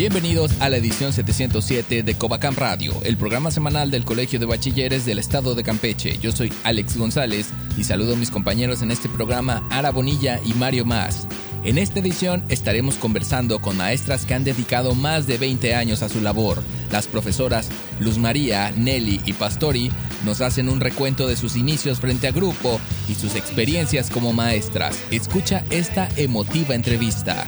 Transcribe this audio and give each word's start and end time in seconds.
Bienvenidos 0.00 0.58
a 0.62 0.70
la 0.70 0.78
edición 0.78 1.12
707 1.12 2.02
de 2.02 2.14
Covacam 2.14 2.54
Radio, 2.56 2.94
el 3.04 3.18
programa 3.18 3.50
semanal 3.50 3.90
del 3.90 4.06
Colegio 4.06 4.38
de 4.38 4.46
Bachilleres 4.46 5.04
del 5.04 5.18
Estado 5.18 5.54
de 5.54 5.62
Campeche. 5.62 6.16
Yo 6.16 6.32
soy 6.32 6.50
Alex 6.64 6.96
González 6.96 7.50
y 7.76 7.84
saludo 7.84 8.14
a 8.14 8.16
mis 8.16 8.30
compañeros 8.30 8.80
en 8.80 8.92
este 8.92 9.10
programa, 9.10 9.62
Ara 9.68 9.90
Bonilla 9.90 10.40
y 10.42 10.54
Mario 10.54 10.86
Más. 10.86 11.28
En 11.64 11.76
esta 11.76 11.98
edición 12.00 12.42
estaremos 12.48 12.94
conversando 12.94 13.60
con 13.60 13.76
maestras 13.76 14.24
que 14.24 14.32
han 14.32 14.42
dedicado 14.42 14.94
más 14.94 15.26
de 15.26 15.36
20 15.36 15.74
años 15.74 16.02
a 16.02 16.08
su 16.08 16.22
labor. 16.22 16.62
Las 16.90 17.06
profesoras 17.06 17.68
Luz 17.98 18.16
María, 18.16 18.72
Nelly 18.74 19.20
y 19.26 19.34
Pastori 19.34 19.92
nos 20.24 20.40
hacen 20.40 20.70
un 20.70 20.80
recuento 20.80 21.28
de 21.28 21.36
sus 21.36 21.56
inicios 21.56 22.00
frente 22.00 22.26
a 22.26 22.32
grupo 22.32 22.80
y 23.06 23.16
sus 23.16 23.34
experiencias 23.34 24.08
como 24.08 24.32
maestras. 24.32 24.98
Escucha 25.10 25.62
esta 25.68 26.08
emotiva 26.16 26.74
entrevista. 26.74 27.46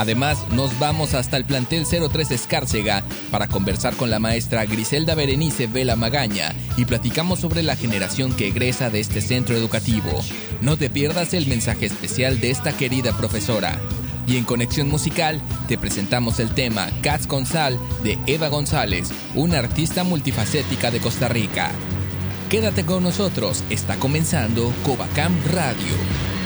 Además, 0.00 0.38
nos 0.52 0.78
vamos 0.78 1.12
hasta 1.12 1.36
el 1.36 1.44
plantel 1.44 1.84
03 1.84 2.30
Escárcega 2.30 3.04
para 3.30 3.48
conversar 3.48 3.94
con 3.96 4.08
la 4.08 4.18
maestra 4.18 4.64
Griselda 4.64 5.14
Berenice 5.14 5.66
Vela 5.66 5.94
Magaña 5.94 6.54
y 6.78 6.86
platicamos 6.86 7.40
sobre 7.40 7.62
la 7.62 7.76
generación 7.76 8.32
que 8.32 8.46
egresa 8.46 8.88
de 8.88 8.98
este 8.98 9.20
centro 9.20 9.54
educativo. 9.54 10.08
No 10.62 10.78
te 10.78 10.88
pierdas 10.88 11.34
el 11.34 11.46
mensaje 11.46 11.84
especial 11.84 12.40
de 12.40 12.50
esta 12.50 12.72
querida 12.72 13.14
profesora. 13.14 13.78
Y 14.26 14.38
en 14.38 14.44
Conexión 14.44 14.88
Musical 14.88 15.38
te 15.68 15.76
presentamos 15.76 16.40
el 16.40 16.54
tema 16.54 16.88
Cats 17.02 17.26
con 17.26 17.44
Sal 17.44 17.78
de 18.02 18.18
Eva 18.26 18.48
González, 18.48 19.10
una 19.34 19.58
artista 19.58 20.02
multifacética 20.02 20.90
de 20.90 21.00
Costa 21.00 21.28
Rica. 21.28 21.72
Quédate 22.48 22.86
con 22.86 23.02
nosotros, 23.02 23.64
está 23.68 23.96
comenzando 23.96 24.72
Covacam 24.82 25.36
Radio. 25.52 26.39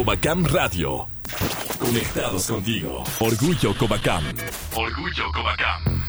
Covacam 0.00 0.46
Radio. 0.46 1.06
Conectados 1.78 2.46
contigo. 2.46 3.04
Orgullo 3.18 3.74
Covacam. 3.76 4.24
Orgullo 4.74 5.24
Covacam. 5.30 6.02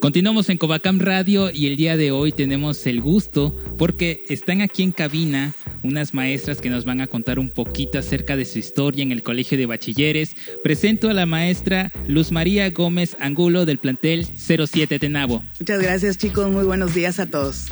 Continuamos 0.00 0.48
en 0.48 0.58
Covacam 0.58 1.00
Radio 1.00 1.50
y 1.50 1.66
el 1.66 1.76
día 1.76 1.96
de 1.96 2.12
hoy 2.12 2.30
tenemos 2.30 2.86
el 2.86 3.00
gusto 3.00 3.56
porque 3.78 4.22
están 4.28 4.60
aquí 4.60 4.84
en 4.84 4.92
cabina 4.92 5.54
unas 5.82 6.14
maestras 6.14 6.60
que 6.60 6.70
nos 6.70 6.84
van 6.84 7.00
a 7.00 7.08
contar 7.08 7.40
un 7.40 7.50
poquito 7.50 7.98
acerca 7.98 8.36
de 8.36 8.44
su 8.44 8.60
historia 8.60 9.02
en 9.02 9.10
el 9.10 9.24
Colegio 9.24 9.58
de 9.58 9.66
Bachilleres. 9.66 10.36
Presento 10.62 11.10
a 11.10 11.14
la 11.14 11.26
maestra 11.26 11.90
Luz 12.06 12.30
María 12.30 12.70
Gómez 12.70 13.16
Angulo 13.18 13.66
del 13.66 13.78
plantel 13.78 14.24
07 14.36 15.00
Tenabo. 15.00 15.42
Muchas 15.58 15.82
gracias 15.82 16.16
chicos, 16.16 16.48
muy 16.48 16.62
buenos 16.62 16.94
días 16.94 17.18
a 17.18 17.26
todos. 17.26 17.66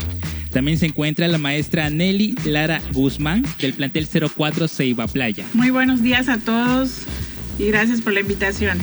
También 0.52 0.78
se 0.78 0.86
encuentra 0.86 1.28
la 1.28 1.38
maestra 1.38 1.90
Nelly 1.90 2.34
Lara 2.44 2.80
Guzmán 2.92 3.44
del 3.60 3.74
plantel 3.74 4.08
04 4.08 4.68
Ceiba 4.68 5.06
Playa. 5.06 5.44
Muy 5.54 5.70
buenos 5.70 6.02
días 6.02 6.28
a 6.28 6.38
todos 6.38 7.02
y 7.58 7.66
gracias 7.66 8.00
por 8.00 8.12
la 8.12 8.20
invitación. 8.20 8.78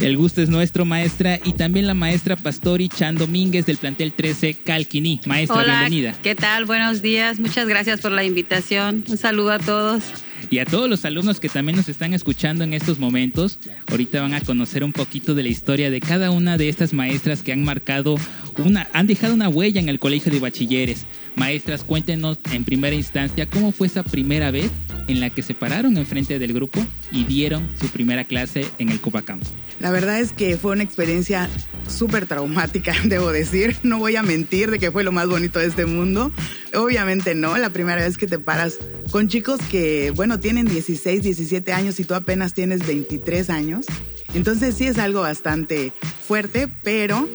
El 0.00 0.18
gusto 0.18 0.42
es 0.42 0.50
nuestro, 0.50 0.84
maestra, 0.84 1.40
y 1.42 1.54
también 1.54 1.86
la 1.86 1.94
maestra 1.94 2.36
Pastori 2.36 2.88
Chan 2.88 3.16
Domínguez 3.16 3.64
del 3.64 3.78
plantel 3.78 4.12
13 4.12 4.54
Calquiní. 4.54 5.20
Maestra, 5.24 5.56
Hola, 5.56 5.80
bienvenida. 5.80 6.14
¿Qué 6.22 6.34
tal? 6.34 6.66
Buenos 6.66 7.00
días. 7.00 7.40
Muchas 7.40 7.66
gracias 7.66 8.02
por 8.02 8.12
la 8.12 8.22
invitación. 8.22 9.04
Un 9.08 9.16
saludo 9.16 9.52
a 9.52 9.58
todos. 9.58 10.04
Y 10.50 10.58
a 10.58 10.64
todos 10.64 10.88
los 10.88 11.04
alumnos 11.04 11.40
que 11.40 11.48
también 11.48 11.76
nos 11.76 11.88
están 11.88 12.14
escuchando 12.14 12.64
en 12.64 12.72
estos 12.72 12.98
momentos, 12.98 13.58
ahorita 13.90 14.20
van 14.20 14.34
a 14.34 14.40
conocer 14.40 14.84
un 14.84 14.92
poquito 14.92 15.34
de 15.34 15.42
la 15.42 15.48
historia 15.48 15.90
de 15.90 16.00
cada 16.00 16.30
una 16.30 16.56
de 16.56 16.68
estas 16.68 16.92
maestras 16.92 17.42
que 17.42 17.52
han 17.52 17.64
marcado 17.64 18.16
una, 18.58 18.88
han 18.92 19.06
dejado 19.06 19.34
una 19.34 19.48
huella 19.48 19.80
en 19.80 19.88
el 19.88 19.98
colegio 19.98 20.30
de 20.32 20.40
bachilleres. 20.40 21.06
Maestras, 21.34 21.84
cuéntenos 21.84 22.38
en 22.52 22.64
primera 22.64 22.94
instancia 22.94 23.46
cómo 23.46 23.72
fue 23.72 23.88
esa 23.88 24.02
primera 24.02 24.50
vez 24.50 24.70
en 25.08 25.20
la 25.20 25.30
que 25.30 25.42
se 25.42 25.54
pararon 25.54 25.96
enfrente 25.96 26.38
del 26.38 26.52
grupo 26.52 26.84
y 27.12 27.24
dieron 27.24 27.68
su 27.80 27.88
primera 27.88 28.24
clase 28.24 28.66
en 28.78 28.88
el 28.90 29.00
Copacam. 29.00 29.40
La 29.80 29.90
verdad 29.90 30.20
es 30.20 30.32
que 30.32 30.56
fue 30.56 30.72
una 30.72 30.82
experiencia 30.82 31.48
súper 31.88 32.26
traumática, 32.26 32.94
debo 33.04 33.32
decir. 33.32 33.76
No 33.82 33.98
voy 33.98 34.16
a 34.16 34.22
mentir 34.22 34.70
de 34.70 34.78
que 34.78 34.90
fue 34.90 35.04
lo 35.04 35.12
más 35.12 35.28
bonito 35.28 35.58
de 35.58 35.66
este 35.66 35.86
mundo. 35.86 36.32
Obviamente 36.74 37.34
no, 37.34 37.56
la 37.56 37.70
primera 37.70 38.02
vez 38.02 38.18
que 38.18 38.26
te 38.26 38.38
paras 38.38 38.78
con 39.10 39.28
chicos 39.28 39.60
que, 39.70 40.12
bueno, 40.14 40.40
tienen 40.40 40.66
16, 40.66 41.22
17 41.22 41.72
años 41.72 42.00
y 42.00 42.04
tú 42.04 42.14
apenas 42.14 42.54
tienes 42.54 42.86
23 42.86 43.50
años. 43.50 43.86
Entonces 44.34 44.74
sí 44.74 44.86
es 44.86 44.98
algo 44.98 45.20
bastante 45.20 45.92
fuerte, 46.26 46.68
pero 46.82 47.28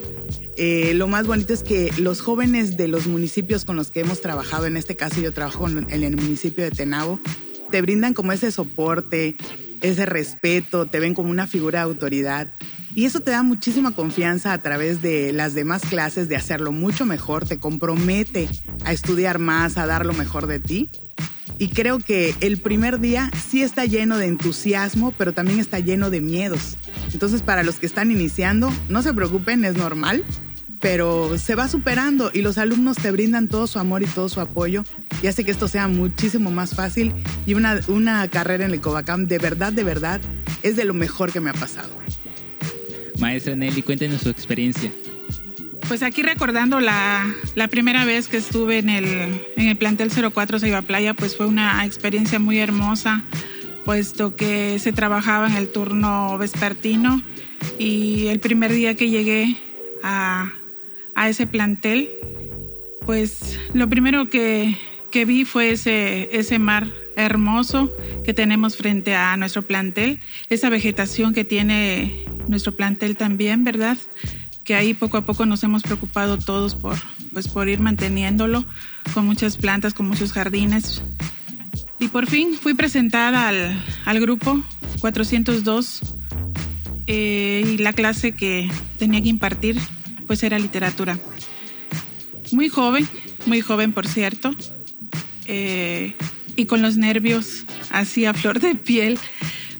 eh, 0.56 0.92
lo 0.94 1.08
más 1.08 1.26
bonito 1.26 1.52
es 1.52 1.62
que 1.62 1.92
los 1.98 2.20
jóvenes 2.20 2.76
de 2.76 2.86
los 2.86 3.06
municipios 3.06 3.64
con 3.64 3.76
los 3.76 3.90
que 3.90 4.00
hemos 4.00 4.20
trabajado, 4.20 4.66
en 4.66 4.76
este 4.76 4.94
caso 4.94 5.20
yo 5.20 5.32
trabajo 5.32 5.68
en 5.68 5.90
el 5.90 6.16
municipio 6.16 6.62
de 6.62 6.70
Tenabo, 6.70 7.18
te 7.70 7.80
brindan 7.80 8.14
como 8.14 8.32
ese 8.32 8.52
soporte, 8.52 9.34
ese 9.80 10.06
respeto, 10.06 10.86
te 10.86 11.00
ven 11.00 11.14
como 11.14 11.30
una 11.30 11.46
figura 11.46 11.80
de 11.80 11.84
autoridad. 11.84 12.48
Y 12.94 13.06
eso 13.06 13.20
te 13.20 13.30
da 13.30 13.42
muchísima 13.42 13.92
confianza 13.92 14.52
a 14.52 14.58
través 14.58 15.00
de 15.00 15.32
las 15.32 15.54
demás 15.54 15.82
clases 15.82 16.28
de 16.28 16.36
hacerlo 16.36 16.72
mucho 16.72 17.06
mejor, 17.06 17.46
te 17.46 17.58
compromete 17.58 18.48
a 18.84 18.92
estudiar 18.92 19.38
más, 19.38 19.78
a 19.78 19.86
dar 19.86 20.04
lo 20.04 20.12
mejor 20.12 20.46
de 20.46 20.58
ti. 20.58 20.90
Y 21.58 21.68
creo 21.68 21.98
que 21.98 22.34
el 22.40 22.58
primer 22.58 23.00
día 23.00 23.30
sí 23.50 23.62
está 23.62 23.84
lleno 23.84 24.18
de 24.18 24.26
entusiasmo, 24.26 25.12
pero 25.16 25.32
también 25.32 25.60
está 25.60 25.78
lleno 25.78 26.10
de 26.10 26.20
miedos. 26.20 26.76
Entonces, 27.12 27.42
para 27.42 27.62
los 27.62 27.76
que 27.76 27.86
están 27.86 28.10
iniciando, 28.10 28.72
no 28.88 29.02
se 29.02 29.14
preocupen, 29.14 29.64
es 29.64 29.76
normal 29.76 30.24
pero 30.82 31.38
se 31.38 31.54
va 31.54 31.68
superando 31.68 32.32
y 32.34 32.42
los 32.42 32.58
alumnos 32.58 32.96
te 32.96 33.12
brindan 33.12 33.46
todo 33.46 33.68
su 33.68 33.78
amor 33.78 34.02
y 34.02 34.06
todo 34.06 34.28
su 34.28 34.40
apoyo 34.40 34.82
y 35.22 35.28
hace 35.28 35.44
que 35.44 35.52
esto 35.52 35.68
sea 35.68 35.86
muchísimo 35.86 36.50
más 36.50 36.74
fácil 36.74 37.14
y 37.46 37.54
una, 37.54 38.28
carrera 38.28 38.64
en 38.64 38.72
el 38.72 38.80
Covacam 38.80 39.28
de 39.28 39.38
verdad, 39.38 39.72
de 39.72 39.84
verdad, 39.84 40.20
es 40.64 40.74
de 40.74 40.84
lo 40.84 40.92
mejor 40.92 41.32
que 41.32 41.40
me 41.40 41.50
ha 41.50 41.54
pasado. 41.54 42.01
Maestra 43.22 43.54
Nelly, 43.54 43.82
cuéntenos 43.82 44.22
su 44.22 44.30
experiencia. 44.30 44.90
Pues 45.86 46.02
aquí 46.02 46.22
recordando 46.22 46.80
la, 46.80 47.32
la 47.54 47.68
primera 47.68 48.04
vez 48.04 48.26
que 48.26 48.36
estuve 48.36 48.78
en 48.78 48.88
el, 48.88 49.06
en 49.56 49.68
el 49.68 49.76
plantel 49.76 50.10
04 50.10 50.58
Ceiba 50.58 50.82
Playa, 50.82 51.14
pues 51.14 51.36
fue 51.36 51.46
una 51.46 51.86
experiencia 51.86 52.40
muy 52.40 52.58
hermosa, 52.58 53.22
puesto 53.84 54.34
que 54.34 54.80
se 54.80 54.92
trabajaba 54.92 55.46
en 55.46 55.54
el 55.54 55.68
turno 55.70 56.36
vespertino 56.36 57.22
y 57.78 58.26
el 58.26 58.40
primer 58.40 58.72
día 58.72 58.96
que 58.96 59.08
llegué 59.08 59.56
a, 60.02 60.52
a 61.14 61.28
ese 61.28 61.46
plantel, 61.46 62.10
pues 63.06 63.60
lo 63.72 63.88
primero 63.88 64.30
que, 64.30 64.76
que 65.12 65.24
vi 65.24 65.44
fue 65.44 65.70
ese, 65.70 66.28
ese 66.36 66.58
mar 66.58 66.88
hermoso 67.16 67.92
que 68.24 68.34
tenemos 68.34 68.76
frente 68.76 69.14
a 69.14 69.36
nuestro 69.36 69.62
plantel, 69.62 70.20
esa 70.48 70.68
vegetación 70.68 71.34
que 71.34 71.44
tiene 71.44 72.24
nuestro 72.48 72.74
plantel 72.74 73.16
también, 73.16 73.64
¿verdad? 73.64 73.98
Que 74.64 74.74
ahí 74.74 74.94
poco 74.94 75.16
a 75.16 75.24
poco 75.24 75.46
nos 75.46 75.62
hemos 75.64 75.82
preocupado 75.82 76.38
todos 76.38 76.74
por, 76.74 76.96
pues, 77.32 77.48
por 77.48 77.68
ir 77.68 77.80
manteniéndolo 77.80 78.64
con 79.14 79.26
muchas 79.26 79.56
plantas, 79.56 79.94
con 79.94 80.06
muchos 80.06 80.32
jardines. 80.32 81.02
Y 81.98 82.08
por 82.08 82.26
fin 82.26 82.54
fui 82.54 82.74
presentada 82.74 83.48
al, 83.48 83.84
al 84.04 84.20
grupo 84.20 84.62
402 85.00 86.00
eh, 87.06 87.74
y 87.74 87.78
la 87.78 87.92
clase 87.92 88.32
que 88.32 88.70
tenía 88.98 89.22
que 89.22 89.28
impartir 89.28 89.78
pues 90.26 90.42
era 90.42 90.58
literatura. 90.58 91.18
Muy 92.52 92.68
joven, 92.68 93.08
muy 93.46 93.60
joven 93.60 93.92
por 93.92 94.06
cierto, 94.06 94.54
eh, 95.46 96.14
y 96.62 96.66
con 96.66 96.80
los 96.80 96.96
nervios 96.96 97.64
así 97.90 98.24
a 98.24 98.32
flor 98.32 98.60
de 98.60 98.74
piel, 98.74 99.18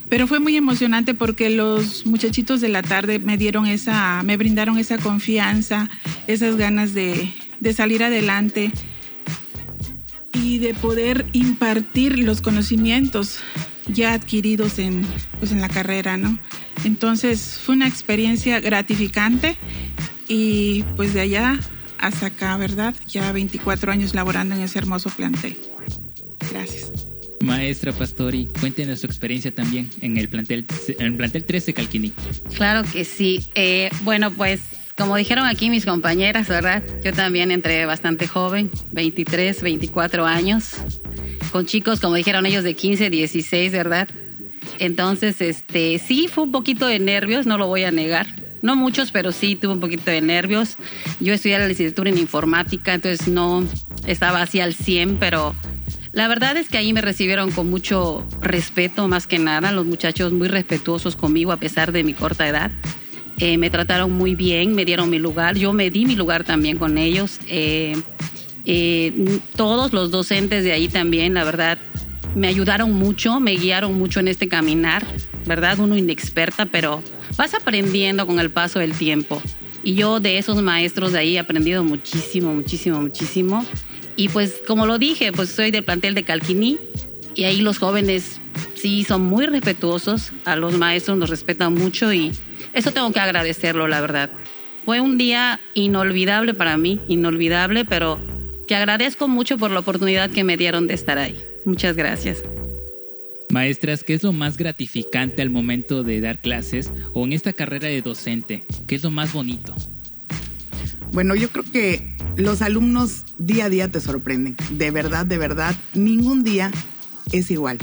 pero 0.09 0.27
fue 0.27 0.39
muy 0.39 0.57
emocionante 0.57 1.13
porque 1.13 1.49
los 1.49 2.05
muchachitos 2.05 2.61
de 2.61 2.69
la 2.69 2.81
tarde 2.83 3.19
me 3.19 3.37
dieron 3.37 3.65
esa, 3.65 4.21
me 4.23 4.37
brindaron 4.37 4.77
esa 4.77 4.97
confianza, 4.97 5.89
esas 6.27 6.57
ganas 6.57 6.93
de, 6.93 7.33
de 7.61 7.73
salir 7.73 8.03
adelante 8.03 8.71
y 10.33 10.57
de 10.57 10.73
poder 10.73 11.25
impartir 11.31 12.19
los 12.19 12.41
conocimientos 12.41 13.39
ya 13.87 14.13
adquiridos 14.13 14.77
en, 14.77 15.05
pues 15.39 15.51
en 15.51 15.61
la 15.61 15.69
carrera, 15.69 16.17
¿no? 16.17 16.37
Entonces 16.83 17.59
fue 17.63 17.75
una 17.75 17.87
experiencia 17.87 18.59
gratificante 18.59 19.55
y 20.27 20.83
pues 20.97 21.13
de 21.13 21.21
allá 21.21 21.59
hasta 21.97 22.25
acá, 22.25 22.57
¿verdad? 22.57 22.93
Ya 23.07 23.31
24 23.31 23.91
años 23.91 24.13
laborando 24.13 24.55
en 24.55 24.61
ese 24.61 24.79
hermoso 24.79 25.09
plantel. 25.09 25.57
Gracias. 26.53 26.91
Maestra 27.41 27.91
Pastori, 27.91 28.47
cuéntenos 28.59 29.01
su 29.01 29.07
experiencia 29.07 29.53
también 29.53 29.89
en 30.01 30.17
el 30.17 30.29
plantel, 30.29 30.65
en 30.87 31.05
el 31.05 31.15
plantel 31.15 31.43
13 31.43 31.73
Calquini. 31.73 32.13
Claro 32.55 32.83
que 32.89 33.03
sí. 33.03 33.49
Eh, 33.55 33.89
bueno, 34.03 34.31
pues 34.31 34.61
como 34.95 35.17
dijeron 35.17 35.45
aquí 35.45 35.69
mis 35.69 35.85
compañeras, 35.85 36.47
¿verdad? 36.47 36.83
Yo 37.03 37.11
también 37.11 37.51
entré 37.51 37.85
bastante 37.85 38.27
joven, 38.27 38.71
23, 38.91 39.61
24 39.61 40.25
años, 40.25 40.75
con 41.51 41.65
chicos, 41.65 41.99
como 41.99 42.15
dijeron 42.15 42.45
ellos, 42.45 42.63
de 42.63 42.75
15, 42.75 43.09
16, 43.09 43.71
¿verdad? 43.71 44.07
Entonces, 44.79 45.41
este, 45.41 45.99
sí, 45.99 46.27
fue 46.27 46.45
un 46.45 46.51
poquito 46.51 46.87
de 46.87 46.99
nervios, 46.99 47.45
no 47.45 47.57
lo 47.57 47.67
voy 47.67 47.83
a 47.83 47.91
negar. 47.91 48.27
No 48.61 48.77
muchos, 48.77 49.11
pero 49.11 49.33
sí 49.33 49.57
tuve 49.57 49.73
un 49.73 49.81
poquito 49.81 50.09
de 50.09 50.21
nervios. 50.21 50.77
Yo 51.19 51.33
estudié 51.33 51.59
la 51.59 51.67
licenciatura 51.67 52.09
en 52.09 52.17
informática, 52.17 52.93
entonces 52.93 53.27
no 53.27 53.67
estaba 54.07 54.41
así 54.41 54.61
al 54.61 54.73
100, 54.73 55.17
pero 55.17 55.53
la 56.13 56.27
verdad 56.27 56.55
es 56.57 56.69
que 56.69 56.77
ahí 56.77 56.93
me 56.93 57.01
recibieron 57.01 57.51
con 57.51 57.69
mucho 57.69 58.25
respeto, 58.39 59.07
más 59.07 59.25
que 59.25 59.39
nada, 59.39 59.71
los 59.71 59.85
muchachos 59.85 60.31
muy 60.31 60.47
respetuosos 60.47 61.15
conmigo 61.15 61.51
a 61.51 61.57
pesar 61.57 61.91
de 61.91 62.03
mi 62.03 62.13
corta 62.13 62.47
edad. 62.47 62.71
Eh, 63.39 63.57
me 63.57 63.71
trataron 63.71 64.11
muy 64.11 64.35
bien, 64.35 64.75
me 64.75 64.85
dieron 64.85 65.09
mi 65.09 65.17
lugar, 65.17 65.57
yo 65.57 65.73
me 65.73 65.89
di 65.89 66.05
mi 66.05 66.15
lugar 66.15 66.43
también 66.43 66.77
con 66.77 66.99
ellos. 66.99 67.39
Eh, 67.47 67.95
eh, 68.65 69.39
todos 69.55 69.91
los 69.91 70.11
docentes 70.11 70.63
de 70.63 70.71
ahí 70.71 70.87
también, 70.87 71.33
la 71.33 71.43
verdad, 71.43 71.79
me 72.35 72.47
ayudaron 72.47 72.93
mucho, 72.93 73.39
me 73.39 73.55
guiaron 73.55 73.95
mucho 73.95 74.19
en 74.19 74.27
este 74.27 74.47
caminar, 74.47 75.03
¿verdad? 75.47 75.79
Uno 75.79 75.97
inexperta, 75.97 76.67
pero 76.67 77.01
vas 77.37 77.55
aprendiendo 77.55 78.27
con 78.27 78.39
el 78.39 78.51
paso 78.51 78.77
del 78.77 78.93
tiempo. 78.93 79.41
Y 79.83 79.95
yo 79.95 80.19
de 80.19 80.37
esos 80.37 80.61
maestros 80.61 81.11
de 81.11 81.19
ahí 81.19 81.35
he 81.37 81.39
aprendido 81.39 81.83
muchísimo, 81.83 82.53
muchísimo, 82.53 83.01
muchísimo. 83.01 83.65
Y 84.15 84.29
pues 84.29 84.61
como 84.67 84.85
lo 84.85 84.99
dije, 84.99 85.31
pues 85.31 85.49
soy 85.49 85.71
del 85.71 85.83
plantel 85.83 86.13
de 86.13 86.23
Calquiní 86.23 86.77
y 87.35 87.45
ahí 87.45 87.61
los 87.61 87.79
jóvenes 87.79 88.39
sí 88.75 89.03
son 89.03 89.23
muy 89.23 89.45
respetuosos, 89.45 90.31
a 90.45 90.55
los 90.55 90.77
maestros 90.77 91.17
nos 91.17 91.29
respetan 91.29 91.73
mucho 91.73 92.13
y 92.13 92.31
eso 92.73 92.91
tengo 92.91 93.11
que 93.11 93.19
agradecerlo, 93.19 93.87
la 93.87 94.01
verdad. 94.01 94.29
Fue 94.85 94.99
un 94.99 95.17
día 95.17 95.59
inolvidable 95.73 96.53
para 96.53 96.77
mí, 96.77 96.99
inolvidable, 97.07 97.85
pero 97.85 98.19
que 98.67 98.75
agradezco 98.75 99.27
mucho 99.27 99.57
por 99.57 99.71
la 99.71 99.79
oportunidad 99.79 100.29
que 100.29 100.43
me 100.43 100.57
dieron 100.57 100.87
de 100.87 100.93
estar 100.93 101.17
ahí. 101.17 101.41
Muchas 101.65 101.95
gracias. 101.95 102.43
Maestras, 103.49 104.03
¿qué 104.03 104.15
es 104.15 104.23
lo 104.23 104.33
más 104.33 104.57
gratificante 104.57 105.41
al 105.41 105.49
momento 105.49 106.03
de 106.03 106.19
dar 106.21 106.39
clases 106.41 106.91
o 107.13 107.23
en 107.23 107.33
esta 107.33 107.53
carrera 107.53 107.87
de 107.87 108.01
docente? 108.01 108.63
¿Qué 108.87 108.95
es 108.95 109.03
lo 109.03 109.11
más 109.11 109.31
bonito? 109.31 109.75
Bueno, 111.11 111.35
yo 111.35 111.49
creo 111.49 111.63
que 111.71 112.12
los 112.35 112.61
alumnos 112.61 113.25
día 113.37 113.65
a 113.65 113.69
día 113.69 113.89
te 113.89 113.99
sorprenden. 113.99 114.55
De 114.71 114.91
verdad, 114.91 115.25
de 115.25 115.37
verdad, 115.37 115.75
ningún 115.93 116.43
día 116.43 116.71
es 117.31 117.51
igual. 117.51 117.77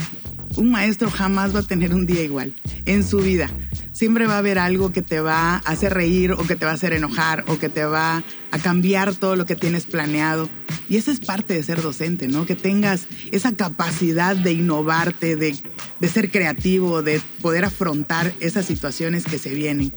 Un 0.57 0.71
maestro 0.71 1.11
jamás 1.11 1.55
va 1.55 1.61
a 1.61 1.67
tener 1.67 1.95
un 1.95 2.07
día 2.07 2.23
igual 2.23 2.55
en 2.85 3.07
su 3.07 3.19
vida. 3.19 3.49
Siempre 3.93 4.27
va 4.27 4.35
a 4.35 4.39
haber 4.39 4.59
algo 4.59 4.93
que 4.93 5.03
te 5.03 5.21
va 5.21 5.55
a 5.55 5.59
hacer 5.59 5.95
reír 5.95 6.33
o 6.33 6.47
que 6.47 6.57
te 6.57 6.65
va 6.65 6.73
a 6.73 6.75
hacer 6.75 6.93
enojar 6.93 7.45
o 7.49 7.59
que 7.59 7.69
te 7.69 7.85
va 7.85 8.25
a 8.51 8.59
cambiar 8.59 9.15
todo 9.15 9.37
lo 9.37 9.47
que 9.47 9.57
tienes 9.57 9.85
planeado. 9.85 10.49
Y 10.89 10.97
esa 10.97 11.13
es 11.13 11.21
parte 11.21 11.55
de 11.55 11.63
ser 11.63 11.83
docente, 11.83 12.27
¿no? 12.27 12.47
Que 12.47 12.57
tengas 12.57 13.07
esa 13.31 13.53
capacidad 13.53 14.35
de 14.35 14.53
innovarte, 14.53 15.37
de, 15.37 15.57
de 16.01 16.09
ser 16.09 16.31
creativo, 16.31 17.03
de 17.03 17.21
poder 17.41 17.65
afrontar 17.65 18.33
esas 18.41 18.67
situaciones 18.67 19.25
que 19.25 19.39
se 19.39 19.55
vienen. 19.55 19.95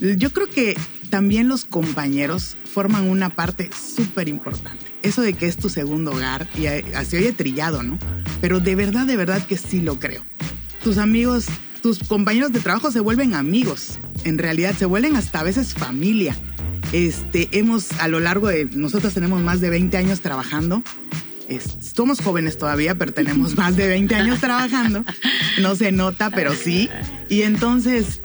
Yo 0.00 0.32
creo 0.32 0.50
que 0.50 0.76
también 1.10 1.48
los 1.48 1.64
compañeros 1.64 2.56
forman 2.76 3.08
una 3.08 3.30
parte 3.30 3.70
súper 3.72 4.28
importante. 4.28 4.84
Eso 5.00 5.22
de 5.22 5.32
que 5.32 5.46
es 5.46 5.56
tu 5.56 5.70
segundo 5.70 6.10
hogar, 6.10 6.46
y 6.58 6.66
así 6.66 7.16
oye 7.16 7.32
trillado, 7.32 7.82
¿no? 7.82 7.98
Pero 8.42 8.60
de 8.60 8.74
verdad, 8.74 9.06
de 9.06 9.16
verdad 9.16 9.46
que 9.46 9.56
sí 9.56 9.80
lo 9.80 9.98
creo. 9.98 10.22
Tus 10.84 10.98
amigos, 10.98 11.46
tus 11.80 12.00
compañeros 12.00 12.52
de 12.52 12.60
trabajo 12.60 12.90
se 12.90 13.00
vuelven 13.00 13.32
amigos. 13.32 13.98
En 14.24 14.36
realidad 14.36 14.74
se 14.76 14.84
vuelven 14.84 15.16
hasta 15.16 15.40
a 15.40 15.42
veces 15.42 15.72
familia. 15.72 16.36
Este, 16.92 17.48
hemos 17.52 17.92
a 17.92 18.08
lo 18.08 18.20
largo 18.20 18.48
de, 18.48 18.66
nosotros 18.66 19.14
tenemos 19.14 19.40
más 19.40 19.62
de 19.62 19.70
20 19.70 19.96
años 19.96 20.20
trabajando. 20.20 20.82
somos 21.80 22.20
jóvenes 22.20 22.58
todavía, 22.58 22.94
pero 22.94 23.10
tenemos 23.10 23.56
más 23.56 23.74
de 23.78 23.88
20 23.88 24.14
años 24.16 24.38
trabajando. 24.38 25.02
No 25.62 25.76
se 25.76 25.92
nota, 25.92 26.28
pero 26.28 26.52
sí. 26.54 26.90
Y 27.30 27.40
entonces, 27.40 28.20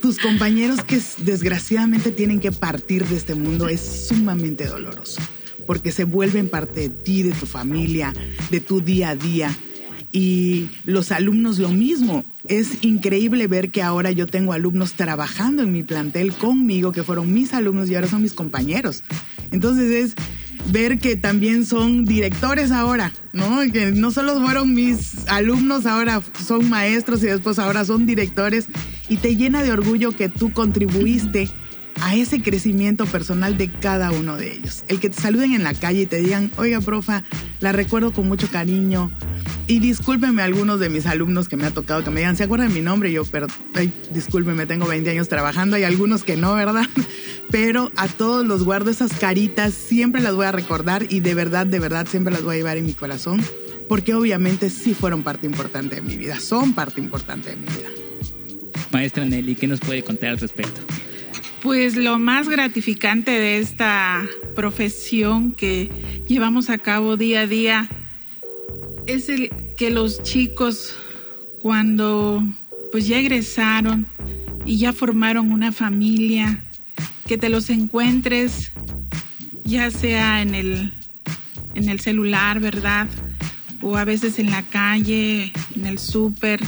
tus 0.00 0.18
compañeros 0.18 0.82
que 0.84 1.00
desgraciadamente 1.18 2.10
tienen 2.12 2.40
que 2.40 2.52
partir 2.52 3.04
de 3.06 3.16
este 3.16 3.34
mundo 3.34 3.68
es 3.68 3.80
sumamente 3.80 4.66
doloroso, 4.66 5.20
porque 5.66 5.92
se 5.92 6.04
vuelven 6.04 6.48
parte 6.48 6.80
de 6.80 6.88
ti, 6.88 7.22
de 7.22 7.32
tu 7.32 7.46
familia, 7.46 8.14
de 8.50 8.60
tu 8.60 8.80
día 8.80 9.10
a 9.10 9.16
día. 9.16 9.56
Y 10.12 10.68
los 10.84 11.12
alumnos 11.12 11.58
lo 11.58 11.68
mismo. 11.68 12.24
Es 12.48 12.82
increíble 12.82 13.48
ver 13.48 13.70
que 13.70 13.82
ahora 13.82 14.12
yo 14.12 14.26
tengo 14.26 14.52
alumnos 14.52 14.92
trabajando 14.92 15.62
en 15.62 15.72
mi 15.72 15.82
plantel 15.82 16.32
conmigo, 16.32 16.92
que 16.92 17.02
fueron 17.02 17.34
mis 17.34 17.52
alumnos 17.52 17.90
y 17.90 17.96
ahora 17.96 18.08
son 18.08 18.22
mis 18.22 18.32
compañeros. 18.32 19.02
Entonces 19.50 19.90
es 19.90 20.14
ver 20.70 20.98
que 20.98 21.16
también 21.16 21.64
son 21.64 22.04
directores 22.04 22.70
ahora, 22.70 23.12
¿no? 23.32 23.60
Que 23.72 23.92
no 23.92 24.10
solo 24.10 24.40
fueron 24.40 24.74
mis 24.74 25.26
alumnos, 25.28 25.86
ahora 25.86 26.20
son 26.44 26.68
maestros 26.68 27.22
y 27.22 27.26
después 27.26 27.58
ahora 27.58 27.84
son 27.84 28.06
directores 28.06 28.66
y 29.08 29.16
te 29.18 29.36
llena 29.36 29.62
de 29.62 29.72
orgullo 29.72 30.12
que 30.12 30.28
tú 30.28 30.52
contribuiste 30.52 31.48
a 32.00 32.14
ese 32.14 32.42
crecimiento 32.42 33.06
personal 33.06 33.56
de 33.56 33.70
cada 33.70 34.10
uno 34.10 34.36
de 34.36 34.52
ellos. 34.52 34.84
El 34.88 35.00
que 35.00 35.10
te 35.10 35.20
saluden 35.20 35.54
en 35.54 35.62
la 35.62 35.74
calle 35.74 36.02
y 36.02 36.06
te 36.06 36.18
digan, 36.18 36.50
oiga, 36.56 36.80
profa, 36.80 37.22
la 37.60 37.72
recuerdo 37.72 38.12
con 38.12 38.28
mucho 38.28 38.48
cariño. 38.48 39.10
Y 39.68 39.80
discúlpenme 39.80 40.42
algunos 40.42 40.78
de 40.78 40.88
mis 40.88 41.06
alumnos 41.06 41.48
que 41.48 41.56
me 41.56 41.66
ha 41.66 41.72
tocado 41.72 42.04
que 42.04 42.10
me 42.10 42.20
digan, 42.20 42.36
¿se 42.36 42.44
acuerdan 42.44 42.68
de 42.68 42.74
mi 42.74 42.82
nombre? 42.82 43.10
Y 43.10 43.14
yo, 43.14 43.24
pero, 43.24 43.48
ay, 43.74 43.92
discúlpenme, 44.12 44.64
tengo 44.66 44.86
20 44.86 45.10
años 45.10 45.28
trabajando, 45.28 45.74
hay 45.74 45.82
algunos 45.82 46.22
que 46.22 46.36
no, 46.36 46.54
¿verdad? 46.54 46.86
Pero 47.50 47.90
a 47.96 48.06
todos 48.06 48.46
los 48.46 48.62
guardo 48.62 48.90
esas 48.90 49.12
caritas, 49.14 49.74
siempre 49.74 50.20
las 50.20 50.34
voy 50.34 50.46
a 50.46 50.52
recordar 50.52 51.06
y 51.10 51.18
de 51.18 51.34
verdad, 51.34 51.66
de 51.66 51.80
verdad, 51.80 52.06
siempre 52.08 52.32
las 52.32 52.44
voy 52.44 52.54
a 52.54 52.58
llevar 52.58 52.76
en 52.76 52.86
mi 52.86 52.92
corazón, 52.92 53.40
porque 53.88 54.14
obviamente 54.14 54.70
sí 54.70 54.94
fueron 54.94 55.24
parte 55.24 55.46
importante 55.46 55.96
de 55.96 56.02
mi 56.02 56.16
vida, 56.16 56.38
son 56.38 56.72
parte 56.72 57.00
importante 57.00 57.50
de 57.50 57.56
mi 57.56 57.66
vida. 57.66 57.88
Maestra 58.92 59.24
Nelly, 59.24 59.56
¿qué 59.56 59.66
nos 59.66 59.80
puede 59.80 60.04
contar 60.04 60.30
al 60.30 60.38
respecto? 60.38 60.80
Pues 61.62 61.96
lo 61.96 62.20
más 62.20 62.48
gratificante 62.48 63.32
de 63.32 63.58
esta 63.58 64.24
profesión 64.54 65.52
que 65.52 65.90
llevamos 66.26 66.70
a 66.70 66.78
cabo 66.78 67.16
día 67.16 67.40
a 67.40 67.46
día 67.48 67.88
es 69.06 69.28
el 69.28 69.50
que 69.76 69.90
los 69.90 70.22
chicos 70.22 70.94
cuando 71.62 72.42
pues 72.92 73.06
ya 73.06 73.18
egresaron 73.18 74.06
y 74.64 74.78
ya 74.78 74.92
formaron 74.92 75.52
una 75.52 75.72
familia, 75.72 76.64
que 77.26 77.38
te 77.38 77.48
los 77.48 77.70
encuentres 77.70 78.70
ya 79.64 79.90
sea 79.90 80.42
en 80.42 80.54
el 80.54 80.92
en 81.74 81.88
el 81.88 82.00
celular, 82.00 82.60
¿verdad? 82.60 83.08
O 83.82 83.96
a 83.96 84.04
veces 84.04 84.38
en 84.38 84.50
la 84.50 84.62
calle, 84.62 85.52
en 85.74 85.86
el 85.86 85.98
súper 85.98 86.60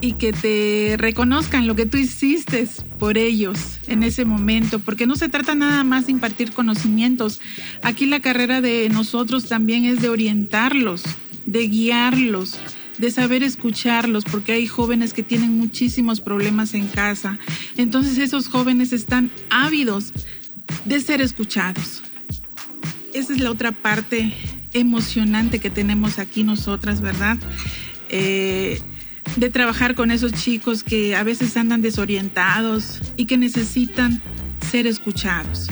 y 0.00 0.12
que 0.14 0.32
te 0.32 0.96
reconozcan 0.98 1.66
lo 1.66 1.76
que 1.76 1.84
tú 1.84 1.98
hiciste 1.98 2.66
por 2.98 3.18
ellos 3.18 3.78
en 3.86 4.02
ese 4.02 4.24
momento, 4.24 4.78
porque 4.78 5.06
no 5.06 5.16
se 5.16 5.28
trata 5.28 5.54
nada 5.54 5.84
más 5.84 6.06
de 6.06 6.12
impartir 6.12 6.52
conocimientos. 6.52 7.40
Aquí 7.82 8.06
la 8.06 8.20
carrera 8.20 8.60
de 8.60 8.88
nosotros 8.88 9.46
también 9.46 9.84
es 9.84 10.00
de 10.00 10.08
orientarlos, 10.08 11.02
de 11.50 11.68
guiarlos, 11.68 12.58
de 12.98 13.10
saber 13.10 13.42
escucharlos, 13.42 14.24
porque 14.24 14.52
hay 14.52 14.66
jóvenes 14.66 15.12
que 15.12 15.22
tienen 15.22 15.56
muchísimos 15.56 16.20
problemas 16.20 16.74
en 16.74 16.86
casa. 16.86 17.38
Entonces 17.76 18.18
esos 18.18 18.48
jóvenes 18.48 18.92
están 18.92 19.30
ávidos 19.48 20.12
de 20.84 21.00
ser 21.00 21.20
escuchados. 21.20 22.02
Esa 23.14 23.32
es 23.32 23.40
la 23.40 23.50
otra 23.50 23.72
parte 23.72 24.32
emocionante 24.72 25.58
que 25.58 25.70
tenemos 25.70 26.18
aquí 26.18 26.44
nosotras, 26.44 27.00
¿verdad? 27.00 27.38
Eh, 28.08 28.80
de 29.36 29.50
trabajar 29.50 29.94
con 29.94 30.10
esos 30.10 30.32
chicos 30.32 30.84
que 30.84 31.16
a 31.16 31.22
veces 31.22 31.56
andan 31.56 31.82
desorientados 31.82 33.00
y 33.16 33.24
que 33.24 33.36
necesitan 33.36 34.20
ser 34.70 34.86
escuchados. 34.86 35.68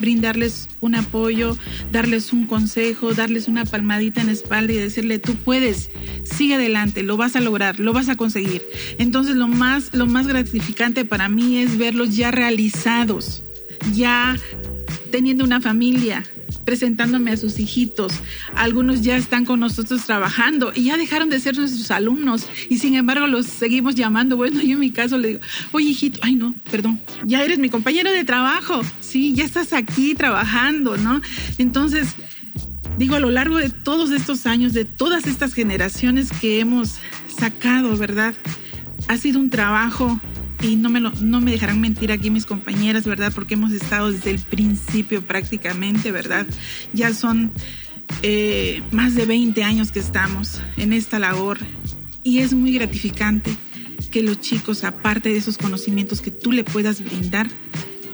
Brindarles 0.00 0.68
un 0.80 0.94
apoyo, 0.94 1.56
darles 1.90 2.32
un 2.32 2.46
consejo, 2.46 3.14
darles 3.14 3.48
una 3.48 3.64
palmadita 3.64 4.20
en 4.20 4.26
la 4.28 4.32
espalda 4.32 4.72
y 4.72 4.76
decirle, 4.76 5.18
tú 5.18 5.36
puedes, 5.36 5.90
sigue 6.24 6.56
adelante, 6.56 7.02
lo 7.02 7.16
vas 7.16 7.36
a 7.36 7.40
lograr, 7.40 7.78
lo 7.78 7.92
vas 7.92 8.08
a 8.08 8.16
conseguir. 8.16 8.62
Entonces 8.98 9.36
lo 9.36 9.48
más, 9.48 9.94
lo 9.94 10.06
más 10.06 10.26
gratificante 10.26 11.04
para 11.04 11.28
mí 11.28 11.58
es 11.58 11.78
verlos 11.78 12.16
ya 12.16 12.30
realizados, 12.30 13.42
ya 13.94 14.36
teniendo 15.10 15.44
una 15.44 15.60
familia, 15.60 16.24
presentándome 16.58 17.30
a 17.32 17.36
sus 17.36 17.58
hijitos. 17.58 18.12
Algunos 18.54 19.02
ya 19.02 19.16
están 19.16 19.44
con 19.44 19.60
nosotros 19.60 20.04
trabajando 20.04 20.72
y 20.74 20.84
ya 20.84 20.96
dejaron 20.96 21.28
de 21.28 21.40
ser 21.40 21.56
nuestros 21.56 21.90
alumnos 21.90 22.46
y 22.68 22.78
sin 22.78 22.94
embargo 22.94 23.26
los 23.26 23.46
seguimos 23.46 23.94
llamando. 23.94 24.36
Bueno, 24.36 24.60
yo 24.60 24.72
en 24.72 24.80
mi 24.80 24.90
caso 24.90 25.18
le 25.18 25.28
digo, 25.28 25.40
oye 25.72 25.86
hijito, 25.86 26.20
ay 26.22 26.34
no, 26.34 26.54
perdón, 26.70 27.00
ya 27.24 27.42
eres 27.42 27.58
mi 27.58 27.68
compañero 27.68 28.10
de 28.10 28.24
trabajo, 28.24 28.80
sí, 29.00 29.34
ya 29.34 29.44
estás 29.44 29.72
aquí 29.72 30.14
trabajando, 30.14 30.96
¿no? 30.96 31.20
Entonces, 31.58 32.08
digo, 32.98 33.16
a 33.16 33.20
lo 33.20 33.30
largo 33.30 33.58
de 33.58 33.70
todos 33.70 34.10
estos 34.10 34.46
años, 34.46 34.72
de 34.72 34.84
todas 34.84 35.26
estas 35.26 35.54
generaciones 35.54 36.30
que 36.40 36.60
hemos 36.60 36.96
sacado, 37.38 37.96
¿verdad? 37.96 38.34
Ha 39.08 39.16
sido 39.16 39.40
un 39.40 39.50
trabajo 39.50 40.20
y 40.62 40.76
no 40.76 40.88
me, 40.88 41.00
lo, 41.00 41.10
no 41.20 41.40
me 41.40 41.50
dejarán 41.50 41.80
mentir 41.80 42.12
aquí 42.12 42.30
mis 42.30 42.46
compañeras, 42.46 43.04
¿verdad? 43.04 43.32
Porque 43.34 43.54
hemos 43.54 43.72
estado 43.72 44.10
desde 44.10 44.30
el 44.30 44.38
principio 44.38 45.22
prácticamente, 45.22 46.12
¿verdad? 46.12 46.46
Ya 46.92 47.12
son 47.12 47.52
eh, 48.22 48.82
más 48.92 49.14
de 49.14 49.26
20 49.26 49.64
años 49.64 49.90
que 49.90 49.98
estamos 49.98 50.60
en 50.76 50.92
esta 50.92 51.18
labor 51.18 51.58
y 52.22 52.38
es 52.38 52.54
muy 52.54 52.72
gratificante 52.72 53.56
que 54.10 54.22
los 54.22 54.40
chicos, 54.40 54.84
aparte 54.84 55.30
de 55.30 55.36
esos 55.36 55.58
conocimientos 55.58 56.20
que 56.20 56.30
tú 56.30 56.52
le 56.52 56.64
puedas 56.64 57.02
brindar, 57.02 57.48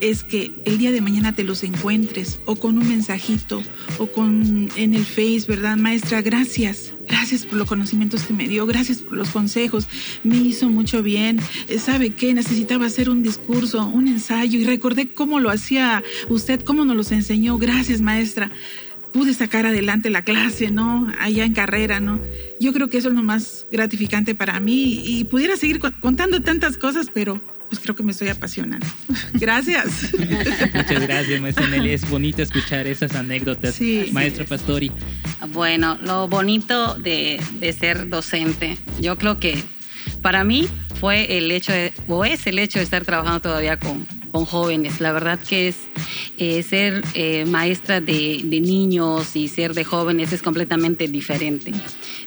es 0.00 0.22
que 0.22 0.52
el 0.64 0.78
día 0.78 0.92
de 0.92 1.00
mañana 1.00 1.34
te 1.34 1.44
los 1.44 1.64
encuentres 1.64 2.38
o 2.46 2.56
con 2.56 2.78
un 2.78 2.88
mensajito 2.88 3.62
o 3.98 4.06
con 4.06 4.70
en 4.76 4.94
el 4.94 5.04
Face, 5.04 5.44
¿verdad, 5.48 5.76
maestra? 5.76 6.22
Gracias. 6.22 6.92
Gracias 7.08 7.46
por 7.46 7.58
los 7.58 7.66
conocimientos 7.66 8.22
que 8.22 8.34
me 8.34 8.46
dio, 8.46 8.66
gracias 8.66 8.98
por 8.98 9.16
los 9.16 9.30
consejos, 9.30 9.88
me 10.24 10.36
hizo 10.36 10.68
mucho 10.68 11.02
bien. 11.02 11.40
Eh, 11.68 11.78
¿Sabe 11.78 12.10
qué? 12.10 12.34
Necesitaba 12.34 12.86
hacer 12.86 13.08
un 13.08 13.22
discurso, 13.22 13.86
un 13.86 14.08
ensayo 14.08 14.58
y 14.58 14.64
recordé 14.64 15.08
cómo 15.08 15.40
lo 15.40 15.50
hacía 15.50 16.02
usted, 16.28 16.60
cómo 16.60 16.84
nos 16.84 16.96
los 16.96 17.12
enseñó. 17.12 17.58
Gracias, 17.58 18.00
maestra. 18.00 18.50
Pude 19.12 19.32
sacar 19.32 19.64
adelante 19.64 20.10
la 20.10 20.22
clase, 20.22 20.70
¿no? 20.70 21.10
Allá 21.18 21.44
en 21.44 21.54
carrera, 21.54 21.98
¿no? 21.98 22.20
Yo 22.60 22.74
creo 22.74 22.90
que 22.90 22.98
eso 22.98 23.08
es 23.08 23.14
lo 23.14 23.22
más 23.22 23.66
gratificante 23.72 24.34
para 24.34 24.60
mí 24.60 25.02
y 25.04 25.24
pudiera 25.24 25.56
seguir 25.56 25.80
contando 25.80 26.42
tantas 26.42 26.76
cosas, 26.76 27.08
pero 27.12 27.40
pues 27.68 27.80
creo 27.80 27.94
que 27.94 28.02
me 28.02 28.12
estoy 28.12 28.28
apasionando. 28.28 28.86
Gracias. 29.34 30.12
Muchas 30.74 31.02
gracias, 31.02 31.40
maestra 31.40 31.68
Nelly. 31.68 31.90
Es 31.90 32.08
bonito 32.08 32.42
escuchar 32.42 32.86
esas 32.86 33.14
anécdotas. 33.14 33.74
Sí, 33.74 34.10
Maestro 34.12 34.44
Pastori. 34.46 34.90
Bueno, 35.48 35.96
lo 36.02 36.28
bonito 36.28 36.94
de, 36.96 37.40
de 37.54 37.72
ser 37.72 38.08
docente, 38.08 38.76
yo 39.00 39.16
creo 39.16 39.38
que 39.38 39.62
para 40.20 40.44
mí 40.44 40.68
fue 41.00 41.38
el 41.38 41.50
hecho 41.50 41.72
de, 41.72 41.92
o 42.08 42.24
es 42.24 42.46
el 42.46 42.58
hecho 42.58 42.78
de 42.78 42.84
estar 42.84 43.04
trabajando 43.04 43.40
todavía 43.40 43.78
con, 43.78 44.06
con 44.30 44.44
jóvenes. 44.44 45.00
La 45.00 45.12
verdad 45.12 45.38
que 45.38 45.68
es 45.68 45.76
eh, 46.38 46.62
ser 46.62 47.02
eh, 47.14 47.44
maestra 47.46 48.00
de, 48.00 48.42
niños 48.44 49.36
y 49.36 49.48
ser 49.48 49.74
de 49.74 49.84
jóvenes 49.84 50.32
es 50.32 50.42
completamente 50.42 51.08
diferente. 51.08 51.72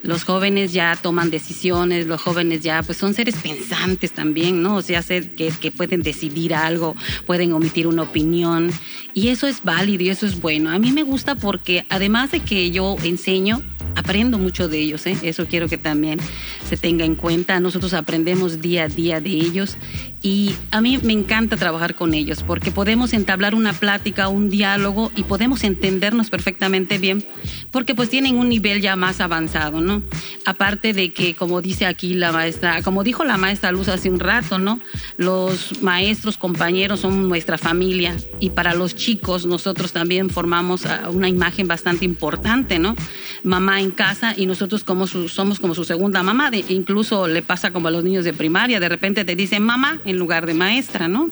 Los 0.04 0.24
jóvenes 0.24 0.74
ya 0.74 0.96
toman 0.96 1.30
decisiones, 1.30 2.08
los 2.08 2.22
jóvenes 2.22 2.62
ya 2.62 2.82
pues 2.84 2.98
son 2.98 3.14
seres 3.14 3.36
pensantes 3.36 4.12
también, 4.12 4.62
¿no? 4.62 4.76
O 4.76 4.82
sea, 4.82 5.02
que, 5.04 5.54
que 5.60 5.72
pueden 5.72 6.02
decidir 6.02 6.56
algo, 6.56 6.96
pueden 7.26 7.54
omitir 7.54 7.88
una 7.88 8.04
opinión 8.04 8.72
y 9.14 9.30
eso 9.30 9.48
es 9.48 9.64
válido 9.64 10.04
y 10.04 10.10
eso 10.10 10.26
es 10.26 10.40
bueno. 10.40 10.72
A 10.72 10.80
mí 10.80 10.92
me 10.92 11.04
gusta 11.04 11.36
porque 11.36 11.86
además 11.90 12.32
de 12.32 12.40
que 12.40 12.72
yo 12.72 12.96
enseño, 13.04 13.62
aprendo 14.02 14.38
mucho 14.38 14.68
de 14.68 14.80
ellos, 14.80 15.06
¿eh? 15.06 15.18
eso 15.24 15.46
quiero 15.48 15.68
que 15.68 15.78
también 15.78 16.20
se 16.68 16.76
tenga 16.76 17.06
en 17.06 17.16
cuenta. 17.16 17.60
Nosotros 17.60 17.94
aprendemos 17.94 18.62
día 18.62 18.84
a 18.84 18.90
día 18.90 19.22
de 19.22 19.30
ellos 19.30 19.78
y 20.24 20.54
a 20.70 20.82
mí 20.82 21.00
me 21.02 21.14
encanta 21.14 21.58
trabajar 21.58 21.96
con 21.96 22.14
ellos 22.14 22.44
porque 22.44 22.72
podemos 22.72 23.14
entablar 23.14 23.56
una 23.56 23.74
plática, 23.74 24.28
un 24.28 24.50
diálogo 24.50 25.12
y 25.16 25.24
podemos 25.24 25.64
entendernos 25.64 26.30
perfectamente 26.30 26.98
bien 26.98 27.26
porque 27.72 27.96
pues 27.96 28.10
tienen 28.10 28.38
un 28.38 28.50
nivel 28.50 28.82
ya 28.82 28.96
más 28.96 29.22
avanzado, 29.22 29.82
¿no? 29.82 30.02
Aparte 30.46 30.94
de 30.94 31.14
que, 31.14 31.34
como 31.34 31.62
dice 31.62 31.86
aquí 31.86 32.14
la 32.14 32.32
maestra, 32.32 32.82
como 32.84 33.04
dijo 33.04 33.24
la 33.24 33.38
maestra 33.38 33.72
Luz 33.72 33.88
hace 33.88 34.10
un 34.10 34.20
rato, 34.20 34.60
¿no? 34.60 34.80
Los 35.18 35.82
maestros, 35.82 36.38
compañeros 36.38 37.00
son 37.00 37.28
nuestra 37.30 37.58
familia 37.58 38.16
y 38.40 38.52
para 38.52 38.74
los 38.74 38.96
chicos 38.96 39.46
nosotros 39.46 39.92
también 39.92 40.30
formamos 40.30 40.84
una 41.12 41.30
imagen 41.30 41.68
bastante 41.68 42.06
importante, 42.06 42.80
¿no? 42.80 42.96
Mamá 43.44 43.82
en 43.82 43.91
casa 43.92 44.34
y 44.36 44.46
nosotros 44.46 44.84
como 44.84 45.08
somos 45.08 45.60
como 45.60 45.76
su 45.76 45.84
segunda 45.84 46.24
mamá, 46.24 46.52
de, 46.52 46.64
incluso 46.70 47.28
le 47.28 47.42
pasa 47.42 47.72
como 47.72 47.88
a 47.88 47.92
los 47.92 48.04
niños 48.04 48.26
de 48.26 48.34
primaria, 48.34 48.80
de 48.80 48.90
repente 48.90 49.26
te 49.26 49.36
dicen 49.36 49.64
mamá 49.64 50.00
en 50.06 50.18
lugar 50.18 50.46
de 50.46 50.54
maestra, 50.54 51.08
¿no? 51.08 51.30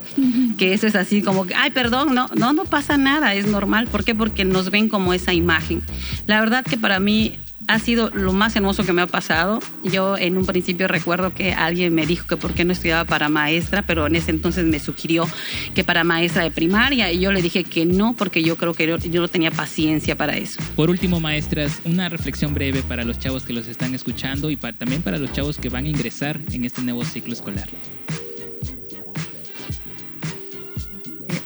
Que 0.58 0.74
eso 0.74 0.88
es 0.88 0.96
así 0.96 1.22
como 1.22 1.46
que, 1.46 1.56
ay, 1.56 1.72
perdón, 1.72 2.14
no, 2.14 2.30
no, 2.36 2.54
no 2.54 2.66
pasa 2.66 2.98
nada, 2.98 3.34
es 3.34 3.48
normal. 3.48 3.88
¿Por 3.88 4.04
qué? 4.04 4.16
Porque 4.16 4.46
nos 4.46 4.70
ven 4.72 4.90
como 4.90 5.14
esa 5.14 5.34
imagen. 5.34 5.82
La 6.28 6.40
verdad 6.40 6.64
que 6.64 6.78
para 6.78 7.00
mí 7.00 7.40
ha 7.70 7.78
sido 7.78 8.10
lo 8.10 8.34
más 8.34 8.56
hermoso 8.56 8.84
que 8.84 8.94
me 8.94 9.04
ha 9.04 9.08
pasado. 9.08 9.60
Yo 9.84 10.18
en 10.18 10.38
un 10.38 10.46
principio 10.48 10.88
recuerdo 10.88 11.36
que 11.36 11.54
alguien 11.54 11.94
me 11.94 12.08
dijo 12.08 12.26
que 12.26 12.36
por 12.36 12.56
qué 12.56 12.66
no 12.66 12.74
estudiaba 12.74 13.06
para 13.06 13.30
maestra, 13.30 13.84
pero 13.84 14.08
en 14.08 14.16
ese 14.16 14.32
entonces 14.32 14.66
me 14.66 14.80
sugirió 14.80 15.28
que 15.76 15.84
para 15.84 16.04
maestra 16.04 16.42
de 16.42 16.50
primaria 16.50 17.12
y 17.12 17.20
yo 17.20 17.32
le 17.32 17.44
dije 17.44 17.64
que 17.64 17.86
no 17.86 18.16
porque 18.16 18.42
yo 18.42 18.56
creo 18.56 18.74
que 18.74 18.88
yo, 18.88 19.22
no 19.22 19.28
tenía 19.28 19.52
paciencia 19.52 20.16
para 20.16 20.36
eso. 20.36 20.60
Por 20.76 20.90
último, 20.90 21.20
maestras, 21.20 21.80
una 21.86 22.10
reflexión 22.10 22.56
breve 22.56 22.82
para 22.82 23.04
los 23.04 23.20
chavos 23.20 23.44
que 23.44 23.54
los 23.54 23.68
están 23.68 23.94
escuchando 23.94 24.50
y 24.50 24.58
también 24.58 25.04
para 25.04 25.20
los 25.20 25.32
chavos 25.32 25.60
que 25.60 25.70
van 25.70 25.86
a 25.86 25.90
ingresar 25.90 26.40
en 26.52 26.66
este 26.66 26.82
nuevo 26.82 27.06
ciclo 27.06 27.34
escolar. 27.34 27.70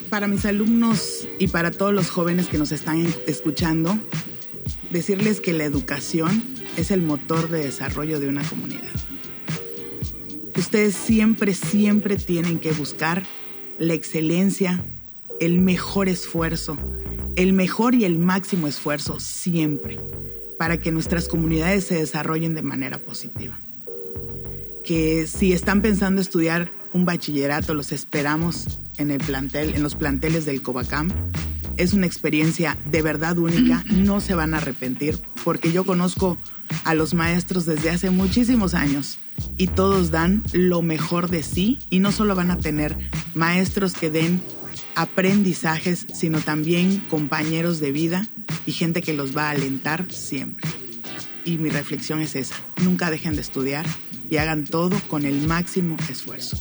Para 0.09 0.27
mis 0.27 0.45
alumnos 0.45 1.27
y 1.37 1.47
para 1.47 1.71
todos 1.71 1.93
los 1.93 2.09
jóvenes 2.09 2.47
que 2.47 2.57
nos 2.57 2.71
están 2.71 3.05
escuchando, 3.27 3.99
decirles 4.93 5.41
que 5.41 5.51
la 5.53 5.65
educación 5.65 6.43
es 6.77 6.91
el 6.91 7.01
motor 7.01 7.49
de 7.49 7.65
desarrollo 7.65 8.19
de 8.19 8.29
una 8.29 8.43
comunidad. 8.43 8.81
Ustedes 10.55 10.95
siempre, 10.95 11.53
siempre 11.55 12.15
tienen 12.15 12.59
que 12.59 12.71
buscar 12.71 13.23
la 13.79 13.93
excelencia, 13.93 14.85
el 15.39 15.59
mejor 15.59 16.07
esfuerzo, 16.07 16.77
el 17.35 17.53
mejor 17.53 17.95
y 17.95 18.05
el 18.05 18.19
máximo 18.19 18.67
esfuerzo 18.67 19.19
siempre 19.19 19.99
para 20.59 20.79
que 20.79 20.91
nuestras 20.91 21.27
comunidades 21.27 21.85
se 21.85 21.95
desarrollen 21.95 22.53
de 22.53 22.61
manera 22.61 22.99
positiva. 22.99 23.57
Que 24.85 25.25
si 25.27 25.53
están 25.53 25.81
pensando 25.81 26.21
estudiar 26.21 26.71
un 26.93 27.05
bachillerato, 27.05 27.73
los 27.73 27.91
esperamos 27.91 28.79
en 28.97 29.09
el 29.09 29.17
plantel, 29.17 29.73
en 29.73 29.81
los 29.81 29.95
planteles 29.95 30.45
del 30.45 30.61
Covacam 30.61 31.11
es 31.77 31.93
una 31.93 32.05
experiencia 32.05 32.77
de 32.89 33.01
verdad 33.01 33.37
única, 33.37 33.83
no 33.89 34.21
se 34.21 34.35
van 34.35 34.53
a 34.53 34.57
arrepentir, 34.57 35.19
porque 35.43 35.71
yo 35.71 35.85
conozco 35.85 36.37
a 36.83 36.93
los 36.93 37.13
maestros 37.13 37.65
desde 37.65 37.89
hace 37.89 38.09
muchísimos 38.09 38.73
años 38.73 39.17
y 39.57 39.67
todos 39.67 40.11
dan 40.11 40.43
lo 40.53 40.81
mejor 40.81 41.29
de 41.29 41.43
sí 41.43 41.79
y 41.89 41.99
no 41.99 42.11
solo 42.11 42.35
van 42.35 42.51
a 42.51 42.57
tener 42.57 42.97
maestros 43.35 43.93
que 43.93 44.09
den 44.09 44.41
aprendizajes, 44.95 46.05
sino 46.13 46.39
también 46.39 47.03
compañeros 47.09 47.79
de 47.79 47.91
vida 47.91 48.27
y 48.65 48.71
gente 48.71 49.01
que 49.01 49.13
los 49.13 49.35
va 49.35 49.47
a 49.47 49.51
alentar 49.51 50.11
siempre. 50.11 50.69
Y 51.45 51.57
mi 51.57 51.69
reflexión 51.69 52.21
es 52.21 52.35
esa, 52.35 52.55
nunca 52.83 53.11
dejen 53.11 53.35
de 53.35 53.41
estudiar 53.41 53.85
y 54.29 54.37
hagan 54.37 54.65
todo 54.65 54.97
con 55.07 55.25
el 55.25 55.47
máximo 55.47 55.97
esfuerzo. 56.09 56.57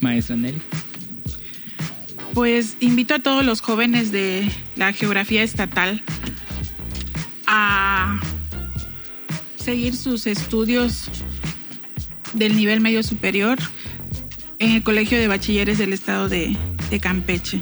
Maestra 0.00 0.36
Nelly. 0.36 0.60
Pues 2.34 2.76
invito 2.80 3.14
a 3.14 3.18
todos 3.18 3.44
los 3.44 3.60
jóvenes 3.60 4.10
de 4.10 4.50
la 4.76 4.92
geografía 4.92 5.42
estatal 5.42 6.02
a 7.46 8.20
seguir 9.56 9.94
sus 9.94 10.26
estudios 10.26 11.10
del 12.32 12.56
nivel 12.56 12.80
medio 12.80 13.02
superior 13.02 13.58
en 14.58 14.72
el 14.72 14.82
Colegio 14.82 15.18
de 15.18 15.28
Bachilleres 15.28 15.76
del 15.76 15.92
Estado 15.92 16.28
de, 16.28 16.56
Campeche. 17.00 17.60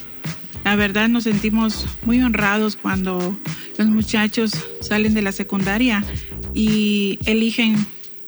La 0.64 0.76
verdad 0.76 1.08
nos 1.08 1.24
sentimos 1.24 1.86
muy 2.04 2.20
honrados 2.20 2.76
cuando 2.76 3.38
los 3.78 3.86
muchachos 3.86 4.52
salen 4.80 5.14
de 5.14 5.22
la 5.22 5.32
secundaria 5.32 6.04
y 6.52 7.18
eligen 7.26 7.86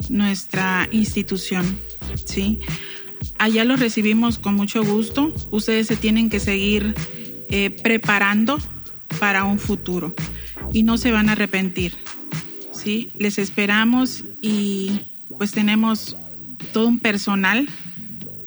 nuestra 0.08 0.88
institución, 0.92 1.78
¿sí? 2.24 2.60
Allá 3.42 3.64
los 3.64 3.80
recibimos 3.80 4.38
con 4.38 4.54
mucho 4.54 4.84
gusto. 4.84 5.34
Ustedes 5.50 5.88
se 5.88 5.96
tienen 5.96 6.30
que 6.30 6.38
seguir 6.38 6.94
eh, 7.48 7.70
preparando 7.70 8.56
para 9.18 9.42
un 9.42 9.58
futuro 9.58 10.14
y 10.72 10.84
no 10.84 10.96
se 10.96 11.10
van 11.10 11.28
a 11.28 11.32
arrepentir. 11.32 11.98
¿sí? 12.72 13.10
Les 13.18 13.38
esperamos 13.38 14.22
y 14.40 15.00
pues 15.38 15.50
tenemos 15.50 16.16
todo 16.72 16.86
un 16.86 17.00
personal 17.00 17.68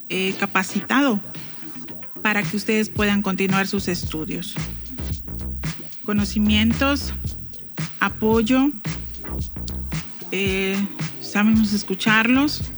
eh, 0.08 0.34
capacitado 0.40 1.20
para 2.22 2.42
que 2.42 2.56
ustedes 2.56 2.90
puedan 2.90 3.22
continuar 3.22 3.68
sus 3.68 3.90
estudios. 3.90 4.56
Conocimientos, 6.06 7.14
apoyo, 8.00 8.72
eh, 10.32 10.78
sabemos 11.20 11.74
escucharlos 11.74 12.72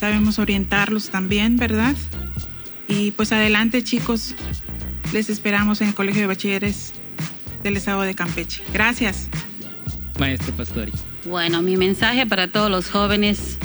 sabemos 0.00 0.38
orientarlos 0.38 1.10
también, 1.10 1.58
¿verdad? 1.58 1.94
Y 2.88 3.10
pues 3.10 3.32
adelante 3.32 3.84
chicos, 3.84 4.34
les 5.12 5.28
esperamos 5.28 5.82
en 5.82 5.88
el 5.88 5.94
Colegio 5.94 6.22
de 6.22 6.26
Bachilleres 6.26 6.94
del 7.62 7.76
Estado 7.76 8.00
de 8.00 8.14
Campeche. 8.14 8.62
Gracias. 8.72 9.28
Maestro 10.18 10.54
Pastori. 10.56 10.92
Bueno, 11.26 11.60
mi 11.60 11.76
mensaje 11.76 12.26
para 12.26 12.50
todos 12.50 12.70
los 12.70 12.88
jóvenes 12.88 13.58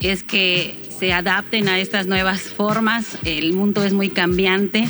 es 0.00 0.24
que 0.24 0.90
se 0.98 1.12
adapten 1.12 1.68
a 1.68 1.78
estas 1.78 2.08
nuevas 2.08 2.40
formas. 2.40 3.18
El 3.22 3.52
mundo 3.52 3.84
es 3.84 3.92
muy 3.92 4.08
cambiante 4.08 4.88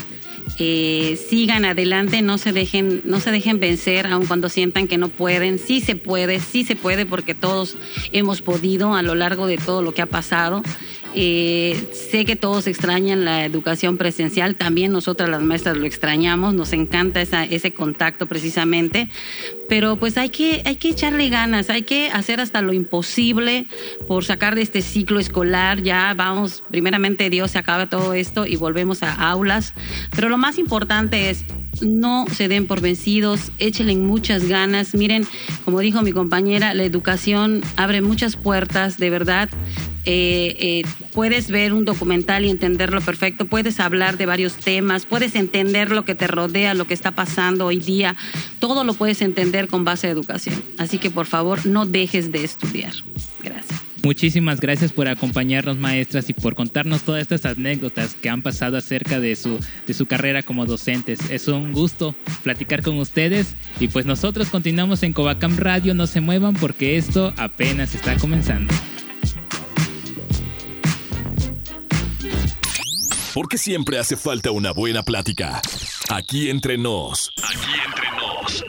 eh, 0.58 1.18
sigan 1.28 1.64
adelante, 1.64 2.22
no 2.22 2.38
se 2.38 2.52
dejen, 2.52 3.02
no 3.04 3.20
se 3.20 3.30
dejen 3.30 3.60
vencer, 3.60 4.06
aun 4.06 4.26
cuando 4.26 4.48
sientan 4.48 4.88
que 4.88 4.98
no 4.98 5.08
pueden. 5.08 5.58
Sí 5.58 5.80
se 5.80 5.96
puede, 5.96 6.40
sí 6.40 6.64
se 6.64 6.76
puede, 6.76 7.06
porque 7.06 7.34
todos 7.34 7.76
hemos 8.12 8.42
podido 8.42 8.94
a 8.94 9.02
lo 9.02 9.14
largo 9.14 9.46
de 9.46 9.58
todo 9.58 9.82
lo 9.82 9.92
que 9.92 10.02
ha 10.02 10.06
pasado. 10.06 10.62
Eh, 11.18 11.88
sé 11.92 12.26
que 12.26 12.36
todos 12.36 12.66
extrañan 12.66 13.24
la 13.24 13.46
educación 13.46 13.96
presencial, 13.96 14.54
también 14.54 14.92
nosotras 14.92 15.30
las 15.30 15.42
maestras 15.42 15.78
lo 15.78 15.86
extrañamos, 15.86 16.52
nos 16.52 16.74
encanta 16.74 17.22
esa, 17.22 17.42
ese 17.44 17.72
contacto 17.72 18.26
precisamente, 18.26 19.08
pero 19.66 19.96
pues 19.96 20.18
hay 20.18 20.28
que, 20.28 20.60
hay 20.66 20.76
que 20.76 20.90
echarle 20.90 21.30
ganas, 21.30 21.70
hay 21.70 21.82
que 21.82 22.10
hacer 22.10 22.38
hasta 22.38 22.60
lo 22.60 22.74
imposible 22.74 23.66
por 24.06 24.26
sacar 24.26 24.54
de 24.54 24.60
este 24.60 24.82
ciclo 24.82 25.18
escolar, 25.18 25.82
ya 25.82 26.12
vamos, 26.14 26.62
primeramente 26.70 27.30
Dios 27.30 27.52
se 27.52 27.58
acaba 27.58 27.88
todo 27.88 28.12
esto 28.12 28.44
y 28.44 28.56
volvemos 28.56 29.02
a 29.02 29.14
aulas, 29.30 29.72
pero 30.14 30.28
lo 30.28 30.36
más 30.36 30.58
importante 30.58 31.30
es 31.30 31.46
no 31.80 32.26
se 32.30 32.48
den 32.48 32.66
por 32.66 32.82
vencidos, 32.82 33.52
échenle 33.58 33.96
muchas 33.96 34.48
ganas. 34.48 34.94
Miren, 34.94 35.26
como 35.64 35.80
dijo 35.80 36.02
mi 36.02 36.12
compañera, 36.12 36.74
la 36.74 36.84
educación 36.84 37.62
abre 37.76 38.00
muchas 38.00 38.36
puertas, 38.36 38.98
de 38.98 39.10
verdad. 39.10 39.48
Eh, 40.08 40.56
eh, 40.60 40.82
puedes 41.12 41.50
ver 41.50 41.72
un 41.72 41.84
documental 41.84 42.44
y 42.44 42.50
entenderlo 42.50 43.00
perfecto, 43.00 43.44
puedes 43.44 43.80
hablar 43.80 44.16
de 44.16 44.26
varios 44.26 44.56
temas, 44.56 45.04
puedes 45.04 45.34
entender 45.34 45.90
lo 45.90 46.04
que 46.04 46.14
te 46.14 46.28
rodea, 46.28 46.74
lo 46.74 46.86
que 46.86 46.94
está 46.94 47.10
pasando 47.10 47.66
hoy 47.66 47.80
día, 47.80 48.14
todo 48.60 48.84
lo 48.84 48.94
puedes 48.94 49.20
entender 49.20 49.66
con 49.66 49.84
base 49.84 50.06
de 50.06 50.12
educación. 50.12 50.62
Así 50.78 50.98
que 50.98 51.10
por 51.10 51.26
favor, 51.26 51.66
no 51.66 51.86
dejes 51.86 52.30
de 52.30 52.44
estudiar. 52.44 52.92
Gracias. 53.42 53.82
Muchísimas 54.06 54.60
gracias 54.60 54.92
por 54.92 55.08
acompañarnos, 55.08 55.78
maestras, 55.78 56.30
y 56.30 56.32
por 56.32 56.54
contarnos 56.54 57.02
todas 57.02 57.22
estas 57.22 57.44
anécdotas 57.44 58.14
que 58.14 58.28
han 58.28 58.40
pasado 58.40 58.76
acerca 58.76 59.18
de 59.18 59.34
su, 59.34 59.58
de 59.84 59.94
su 59.94 60.06
carrera 60.06 60.44
como 60.44 60.64
docentes. 60.64 61.18
Es 61.28 61.48
un 61.48 61.72
gusto 61.72 62.14
platicar 62.44 62.82
con 62.82 62.96
ustedes 62.98 63.56
y 63.80 63.88
pues 63.88 64.06
nosotros 64.06 64.50
continuamos 64.50 65.02
en 65.02 65.12
Covacam 65.12 65.56
Radio. 65.56 65.92
No 65.94 66.06
se 66.06 66.20
muevan 66.20 66.54
porque 66.54 66.96
esto 66.96 67.34
apenas 67.36 67.96
está 67.96 68.16
comenzando. 68.16 68.72
Porque 73.36 73.58
siempre 73.58 73.98
hace 73.98 74.16
falta 74.16 74.50
una 74.50 74.72
buena 74.72 75.02
plática. 75.02 75.60
Aquí 76.08 76.48
entre 76.48 76.78
nos. 76.78 77.34
Aquí 77.44 77.70
entre 77.86 78.06
nos. 78.16 78.64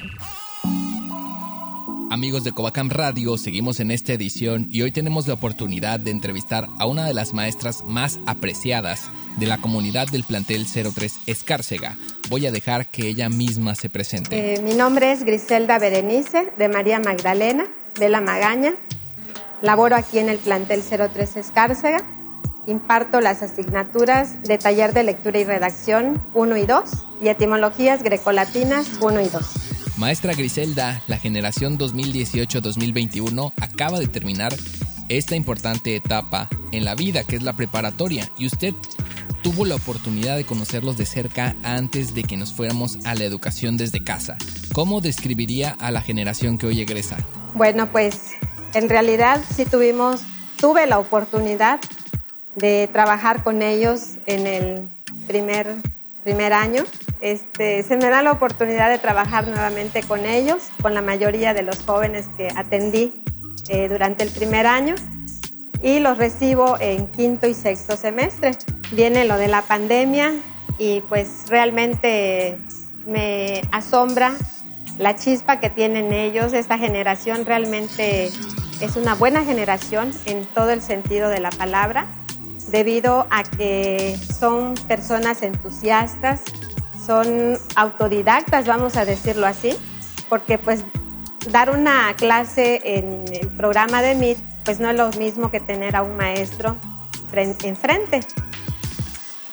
Amigos 2.12 2.44
de 2.44 2.52
Covacam 2.52 2.90
Radio, 2.90 3.38
seguimos 3.38 3.80
en 3.80 3.92
esta 3.92 4.12
edición 4.12 4.68
y 4.70 4.82
hoy 4.82 4.92
tenemos 4.92 5.26
la 5.26 5.36
oportunidad 5.36 6.02
de 6.02 6.12
entrevistar 6.12 6.68
a 6.80 6.86
una 6.86 7.06
de 7.06 7.14
las 7.14 7.34
maestras 7.34 7.86
más 7.86 8.20
apreciadas 8.26 9.10
de 9.38 9.46
la 9.46 9.58
comunidad 9.60 10.10
del 10.10 10.26
plantel 10.26 10.66
03 10.68 11.14
Escárcega. 11.28 11.96
Voy 12.28 12.46
a 12.46 12.52
dejar 12.52 12.92
que 12.92 13.08
ella 13.08 13.30
misma 13.30 13.74
se 13.74 13.90
presente. 13.90 14.56
Eh, 14.56 14.62
mi 14.62 14.74
nombre 14.74 15.14
es 15.14 15.24
Griselda 15.24 15.80
Berenice 15.80 16.52
de 16.58 16.68
María 16.68 17.00
Magdalena 17.00 17.68
de 17.98 18.10
La 18.10 18.20
Magaña. 18.20 18.76
Laboro 19.62 19.96
aquí 19.96 20.20
en 20.20 20.28
el 20.28 20.40
plantel 20.40 20.84
03 20.84 21.38
Escárcega 21.38 22.17
imparto 22.68 23.22
las 23.22 23.42
asignaturas 23.42 24.44
de 24.44 24.58
taller 24.58 24.94
de 24.94 25.04
lectura 25.04 25.40
y 25.40 25.44
redacción 25.44 26.22
1 26.34 26.58
y 26.58 26.66
2 26.66 26.84
y 27.22 27.30
etimologías 27.30 28.04
grecolatinas 28.04 28.88
1 29.02 29.22
y 29.22 29.30
2. 29.30 29.42
Maestra 29.98 30.34
Griselda, 30.34 31.02
la 31.08 31.18
generación 31.18 31.80
2018-2021 31.80 33.54
acaba 33.60 34.00
de 34.00 34.08
terminar 34.08 34.54
esta 35.10 35.36
importante 35.36 35.96
etapa 35.96 36.50
en 36.72 36.86
la 36.86 36.94
vida 36.94 37.24
que 37.24 37.38
es 37.38 37.42
la 37.42 37.54
preparatoria 37.54 38.30
y 38.38 38.46
usted 38.46 38.76
tuvo 39.42 39.66
la 39.66 39.76
oportunidad 39.76 40.36
de 40.36 40.46
conocerlos 40.46 40.98
de 40.98 41.06
cerca 41.06 41.56
antes 41.64 42.14
de 42.14 42.24
que 42.24 42.38
nos 42.38 42.54
fuéramos 42.54 43.00
a 43.06 43.16
la 43.16 43.24
educación 43.24 43.78
desde 43.78 44.04
casa. 44.04 44.38
¿Cómo 44.74 45.00
describiría 45.00 45.76
a 45.80 45.90
la 45.90 46.02
generación 46.02 46.58
que 46.58 46.68
hoy 46.68 46.82
egresa? 46.82 47.18
Bueno, 47.56 47.90
pues 47.92 48.32
en 48.74 48.90
realidad 48.90 49.42
sí 49.56 49.66
tuvimos, 49.66 50.22
tuve 50.60 50.86
la 50.86 51.00
oportunidad 51.00 51.80
de 52.58 52.90
trabajar 52.92 53.44
con 53.44 53.62
ellos 53.62 54.18
en 54.26 54.48
el 54.48 54.82
primer, 55.28 55.76
primer 56.24 56.54
año. 56.54 56.84
Este, 57.22 57.84
se 57.84 57.98
me 57.98 58.10
da 58.10 58.24
la 58.24 58.32
oportunidad 58.32 58.90
de 58.90 58.98
trabajar 58.98 59.48
nuevamente 59.48 60.02
con 60.02 60.26
ellos, 60.26 60.70
con 60.82 60.96
la 60.96 61.04
mayoría 61.04 61.54
de 61.54 61.62
los 61.62 61.80
jóvenes 61.84 62.26
que 62.36 62.50
atendí 62.56 63.22
eh, 63.70 63.88
durante 63.90 64.24
el 64.24 64.30
primer 64.32 64.66
año 64.66 64.96
y 65.84 66.00
los 66.00 66.18
recibo 66.18 66.78
en 66.80 67.06
quinto 67.08 67.48
y 67.48 67.54
sexto 67.54 67.96
semestre. 67.96 68.58
Viene 68.92 69.26
lo 69.26 69.38
de 69.38 69.48
la 69.48 69.62
pandemia 69.62 70.34
y 70.80 71.02
pues 71.02 71.46
realmente 71.50 72.58
me 73.06 73.62
asombra 73.72 74.34
la 74.98 75.16
chispa 75.16 75.60
que 75.60 75.70
tienen 75.70 76.12
ellos. 76.12 76.54
Esta 76.54 76.80
generación 76.80 77.46
realmente 77.46 78.32
es 78.82 78.96
una 78.96 79.14
buena 79.14 79.44
generación 79.44 80.12
en 80.26 80.44
todo 80.46 80.72
el 80.72 80.82
sentido 80.82 81.30
de 81.30 81.40
la 81.40 81.52
palabra 81.52 82.08
debido 82.68 83.28
a 83.30 83.44
que 83.44 84.18
son 84.18 84.76
personas 84.88 85.42
entusiastas, 85.42 86.42
son 87.06 87.58
autodidactas, 87.76 88.68
vamos 88.68 88.98
a 88.98 89.06
decirlo 89.06 89.48
así, 89.48 89.78
porque 90.30 90.58
pues 90.58 90.84
dar 91.52 91.70
una 91.70 92.14
clase 92.16 92.82
en 92.84 93.24
el 93.32 93.48
programa 93.50 94.02
de 94.02 94.16
MIT 94.16 94.38
pues 94.66 94.82
no 94.82 94.90
es 94.90 94.98
lo 94.98 95.10
mismo 95.12 95.50
que 95.50 95.62
tener 95.62 95.96
a 95.96 96.04
un 96.04 96.18
maestro 96.18 96.76
enfrente. 97.32 98.20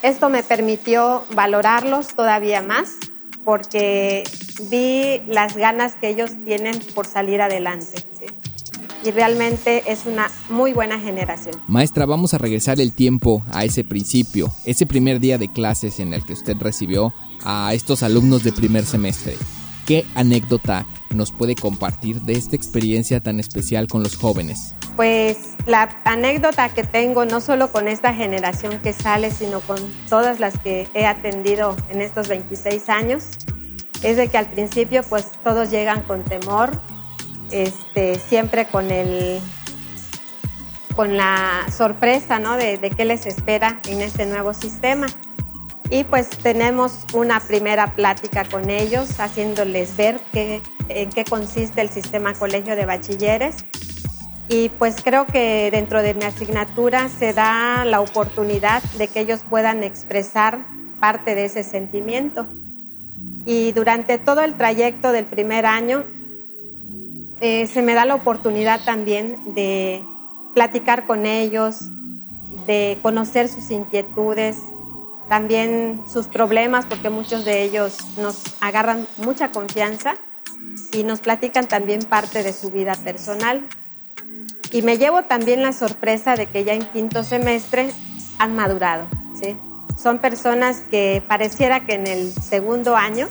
Esto 0.03 0.29
me 0.29 0.43
permitió 0.43 1.25
valorarlos 1.35 2.09
todavía 2.15 2.63
más 2.63 2.97
porque 3.45 4.25
vi 4.71 5.23
las 5.27 5.57
ganas 5.57 5.95
que 5.95 6.09
ellos 6.09 6.33
tienen 6.45 6.79
por 6.95 7.07
salir 7.07 7.41
adelante 7.43 8.03
y 9.05 9.11
realmente 9.11 9.91
es 9.91 10.07
una 10.07 10.31
muy 10.49 10.73
buena 10.73 10.99
generación. 10.99 11.57
Maestra, 11.69 12.07
vamos 12.07 12.35
a 12.35 12.39
regresar 12.39 12.81
el 12.81 12.95
tiempo 12.95 13.45
a 13.53 13.65
ese 13.65 13.85
principio, 13.85 14.51
ese 14.65 14.87
primer 14.87 15.21
día 15.21 15.39
de 15.39 15.51
clases 15.51 16.01
en 16.01 16.15
el 16.15 16.25
que 16.25 16.33
usted 16.33 16.57
recibió 16.59 17.13
a 17.45 17.75
estos 17.75 18.03
alumnos 18.03 18.43
de 18.43 18.53
primer 18.53 18.85
semestre. 18.85 19.37
¿Qué 19.87 20.07
anécdota 20.15 20.87
nos 21.11 21.31
puede 21.31 21.55
compartir 21.55 22.23
de 22.23 22.33
esta 22.33 22.57
experiencia 22.57 23.21
tan 23.21 23.39
especial 23.39 23.87
con 23.87 24.03
los 24.03 24.17
jóvenes? 24.17 24.75
Pues 24.97 25.37
la 25.67 26.01
anécdota 26.05 26.71
que 26.71 26.85
tengo 26.85 27.27
no 27.27 27.41
solo 27.41 27.71
con 27.71 27.87
esta 27.87 28.15
generación 28.15 28.81
que 28.81 28.95
sale, 28.95 29.31
sino 29.31 29.61
con 29.61 29.79
todas 30.09 30.41
las 30.41 30.59
que 30.59 30.89
he 30.95 31.05
atendido 31.05 31.77
en 31.91 32.01
estos 32.01 32.29
26 32.29 32.89
años, 32.89 33.25
es 34.03 34.17
de 34.17 34.29
que 34.29 34.39
al 34.39 34.51
principio 34.51 35.03
pues 35.03 35.31
todos 35.43 35.71
llegan 35.71 36.03
con 36.03 36.25
temor, 36.25 36.79
este, 37.51 38.19
siempre 38.19 38.67
con 38.67 38.91
el 38.91 39.41
con 40.95 41.17
la 41.17 41.67
sorpresa 41.77 42.39
de, 42.39 42.79
de 42.79 42.91
qué 42.91 43.05
les 43.05 43.27
espera 43.27 43.81
en 43.89 44.01
este 44.01 44.27
nuevo 44.27 44.55
sistema. 44.55 45.07
Y 45.91 46.05
pues 46.05 46.31
tenemos 46.31 47.05
una 47.13 47.41
primera 47.41 47.95
plática 47.95 48.45
con 48.45 48.71
ellos, 48.71 49.21
haciéndoles 49.21 49.97
ver 49.97 50.21
qué, 50.33 50.63
en 50.89 51.11
qué 51.11 51.25
consiste 51.25 51.81
el 51.81 51.91
sistema 51.91 52.33
colegio 52.33 52.75
de 52.75 52.87
bachilleres. 52.87 53.57
Y 54.49 54.69
pues 54.71 54.97
creo 55.03 55.27
que 55.27 55.71
dentro 55.71 56.03
de 56.03 56.15
mi 56.15 56.25
asignatura 56.25 57.09
se 57.09 57.33
da 57.33 57.85
la 57.85 58.01
oportunidad 58.01 58.83
de 58.99 59.09
que 59.09 59.21
ellos 59.21 59.41
puedan 59.49 59.83
expresar 59.83 60.65
parte 61.01 61.35
de 61.35 61.47
ese 61.47 61.65
sentimiento. 61.65 62.47
Y 63.47 63.73
durante 63.73 64.19
todo 64.19 64.43
el 64.43 64.55
trayecto 64.55 65.13
del 65.13 65.27
primer 65.27 65.67
año 65.67 66.05
eh, 67.47 67.67
se 67.67 67.83
me 67.83 67.93
da 67.93 68.07
la 68.07 68.15
oportunidad 68.15 68.83
también 68.87 69.55
de 69.55 70.03
platicar 70.55 71.07
con 71.07 71.27
ellos, 71.27 71.91
de 72.67 72.99
conocer 73.03 73.51
sus 73.51 73.71
inquietudes, 73.71 74.57
también 75.29 76.01
sus 76.11 76.27
problemas, 76.27 76.87
porque 76.87 77.11
muchos 77.11 77.45
de 77.45 77.63
ellos 77.63 77.99
nos 78.17 78.43
agarran 78.63 79.07
mucha 79.19 79.53
confianza 79.53 80.15
y 80.91 81.03
nos 81.03 81.21
platican 81.21 81.69
también 81.69 82.01
parte 82.05 82.43
de 82.43 82.55
su 82.55 82.71
vida 82.71 82.95
personal. 82.95 83.69
Y 84.73 84.81
me 84.81 84.97
llevo 84.97 85.25
también 85.25 85.63
la 85.63 85.73
sorpresa 85.73 86.37
de 86.37 86.47
que 86.47 86.65
ya 86.65 86.73
en 86.73 86.87
quinto 86.95 87.25
semestre 87.25 87.91
han 88.39 88.57
madurado. 88.57 89.07
Son 89.99 90.19
personas 90.19 90.81
que 90.91 91.23
pareciera 91.29 91.85
que 91.85 91.93
en 91.93 92.07
el 92.07 92.33
segundo 92.33 92.97
año 92.97 93.29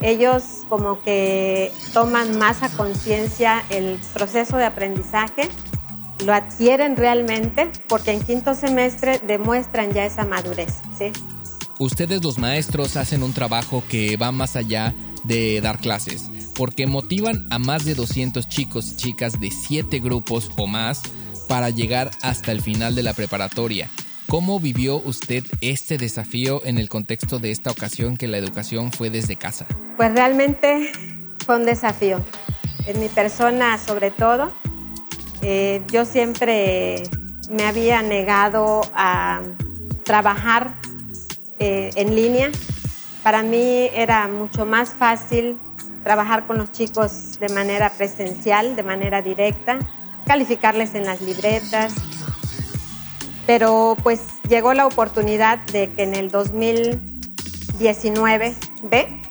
ellos 0.00 0.42
como 0.68 1.00
que 1.02 1.72
toman 1.92 2.38
más 2.38 2.62
a 2.62 2.68
conciencia 2.68 3.64
el 3.70 3.98
proceso 4.14 4.56
de 4.56 4.64
aprendizaje, 4.64 5.48
lo 6.24 6.34
adquieren 6.34 6.96
realmente 6.96 7.70
porque 7.88 8.12
en 8.12 8.20
quinto 8.20 8.54
semestre 8.54 9.20
demuestran 9.26 9.92
ya 9.92 10.04
esa 10.04 10.24
madurez. 10.24 10.80
¿sí? 10.96 11.12
Ustedes 11.78 12.22
los 12.24 12.38
maestros 12.38 12.96
hacen 12.96 13.22
un 13.22 13.32
trabajo 13.32 13.82
que 13.88 14.16
va 14.16 14.32
más 14.32 14.56
allá 14.56 14.94
de 15.24 15.60
dar 15.60 15.78
clases, 15.78 16.28
porque 16.56 16.86
motivan 16.86 17.46
a 17.50 17.58
más 17.58 17.84
de 17.84 17.94
200 17.94 18.48
chicos 18.48 18.92
y 18.92 18.96
chicas 18.96 19.40
de 19.40 19.50
7 19.50 20.00
grupos 20.00 20.50
o 20.56 20.66
más 20.66 21.02
para 21.48 21.70
llegar 21.70 22.10
hasta 22.22 22.52
el 22.52 22.62
final 22.62 22.94
de 22.94 23.02
la 23.02 23.14
preparatoria. 23.14 23.90
¿Cómo 24.28 24.60
vivió 24.60 24.96
usted 24.96 25.42
este 25.62 25.96
desafío 25.96 26.60
en 26.66 26.76
el 26.76 26.90
contexto 26.90 27.38
de 27.38 27.50
esta 27.50 27.70
ocasión 27.70 28.18
que 28.18 28.28
la 28.28 28.36
educación 28.36 28.92
fue 28.92 29.08
desde 29.08 29.36
casa? 29.36 29.66
Pues 29.96 30.12
realmente 30.12 30.92
fue 31.46 31.56
un 31.56 31.64
desafío. 31.64 32.20
En 32.84 33.00
mi 33.00 33.08
persona 33.08 33.78
sobre 33.78 34.10
todo, 34.10 34.52
eh, 35.40 35.82
yo 35.90 36.04
siempre 36.04 37.04
me 37.50 37.64
había 37.64 38.02
negado 38.02 38.82
a 38.92 39.40
trabajar 40.04 40.74
eh, 41.58 41.90
en 41.94 42.14
línea. 42.14 42.50
Para 43.22 43.42
mí 43.42 43.88
era 43.94 44.28
mucho 44.28 44.66
más 44.66 44.90
fácil 44.90 45.56
trabajar 46.04 46.46
con 46.46 46.58
los 46.58 46.70
chicos 46.70 47.40
de 47.40 47.48
manera 47.48 47.88
presencial, 47.96 48.76
de 48.76 48.82
manera 48.82 49.22
directa, 49.22 49.78
calificarles 50.26 50.94
en 50.94 51.06
las 51.06 51.22
libretas. 51.22 51.94
Pero 53.48 53.96
pues 54.02 54.20
llegó 54.46 54.74
la 54.74 54.86
oportunidad 54.86 55.58
de 55.72 55.88
que 55.88 56.02
en 56.02 56.14
el 56.14 56.30
2019 56.30 58.54
¿ve? 58.82 59.22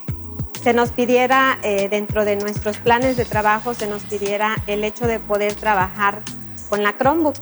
se 0.63 0.73
nos 0.73 0.89
pidiera, 0.89 1.59
eh, 1.61 1.87
dentro 1.87 2.25
de 2.25 2.35
nuestros 2.35 2.77
planes 2.77 3.15
de 3.15 3.25
trabajo, 3.25 3.75
se 3.75 3.85
nos 3.85 4.01
pidiera 4.05 4.55
el 4.65 4.83
hecho 4.83 5.05
de 5.05 5.19
poder 5.19 5.53
trabajar 5.53 6.23
con 6.67 6.81
la 6.81 6.97
Chromebook. 6.97 7.35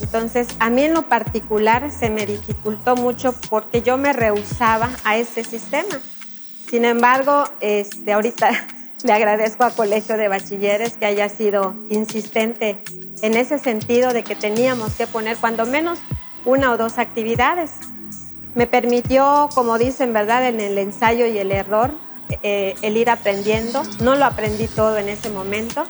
Entonces, 0.00 0.48
a 0.60 0.70
mí 0.70 0.84
en 0.84 0.94
lo 0.94 1.10
particular 1.10 1.90
se 1.90 2.08
me 2.08 2.24
dificultó 2.24 2.96
mucho 2.96 3.34
porque 3.50 3.82
yo 3.82 3.98
me 3.98 4.14
rehusaba 4.14 4.88
a 5.04 5.18
ese 5.18 5.44
sistema. 5.44 6.00
Sin 6.70 6.86
embargo, 6.86 7.44
este, 7.60 8.14
ahorita 8.14 8.48
le 9.04 9.12
agradezco 9.12 9.64
a 9.64 9.70
Colegio 9.70 10.16
de 10.16 10.28
Bachilleres 10.28 10.96
que 10.96 11.06
haya 11.06 11.28
sido 11.28 11.74
insistente 11.90 12.78
en 13.22 13.34
ese 13.34 13.58
sentido 13.58 14.12
de 14.12 14.22
que 14.22 14.34
teníamos 14.34 14.94
que 14.94 15.06
poner 15.06 15.36
cuando 15.36 15.66
menos 15.66 15.98
una 16.44 16.72
o 16.72 16.76
dos 16.76 16.98
actividades. 16.98 17.72
Me 18.54 18.66
permitió, 18.66 19.48
como 19.54 19.78
dicen, 19.78 20.12
¿verdad?, 20.12 20.46
en 20.46 20.60
el 20.60 20.76
ensayo 20.78 21.26
y 21.26 21.38
el 21.38 21.52
error, 21.52 21.92
eh, 22.42 22.74
el 22.82 22.96
ir 22.96 23.10
aprendiendo. 23.10 23.82
No 24.00 24.14
lo 24.16 24.24
aprendí 24.24 24.66
todo 24.66 24.98
en 24.98 25.08
ese 25.08 25.30
momento, 25.30 25.84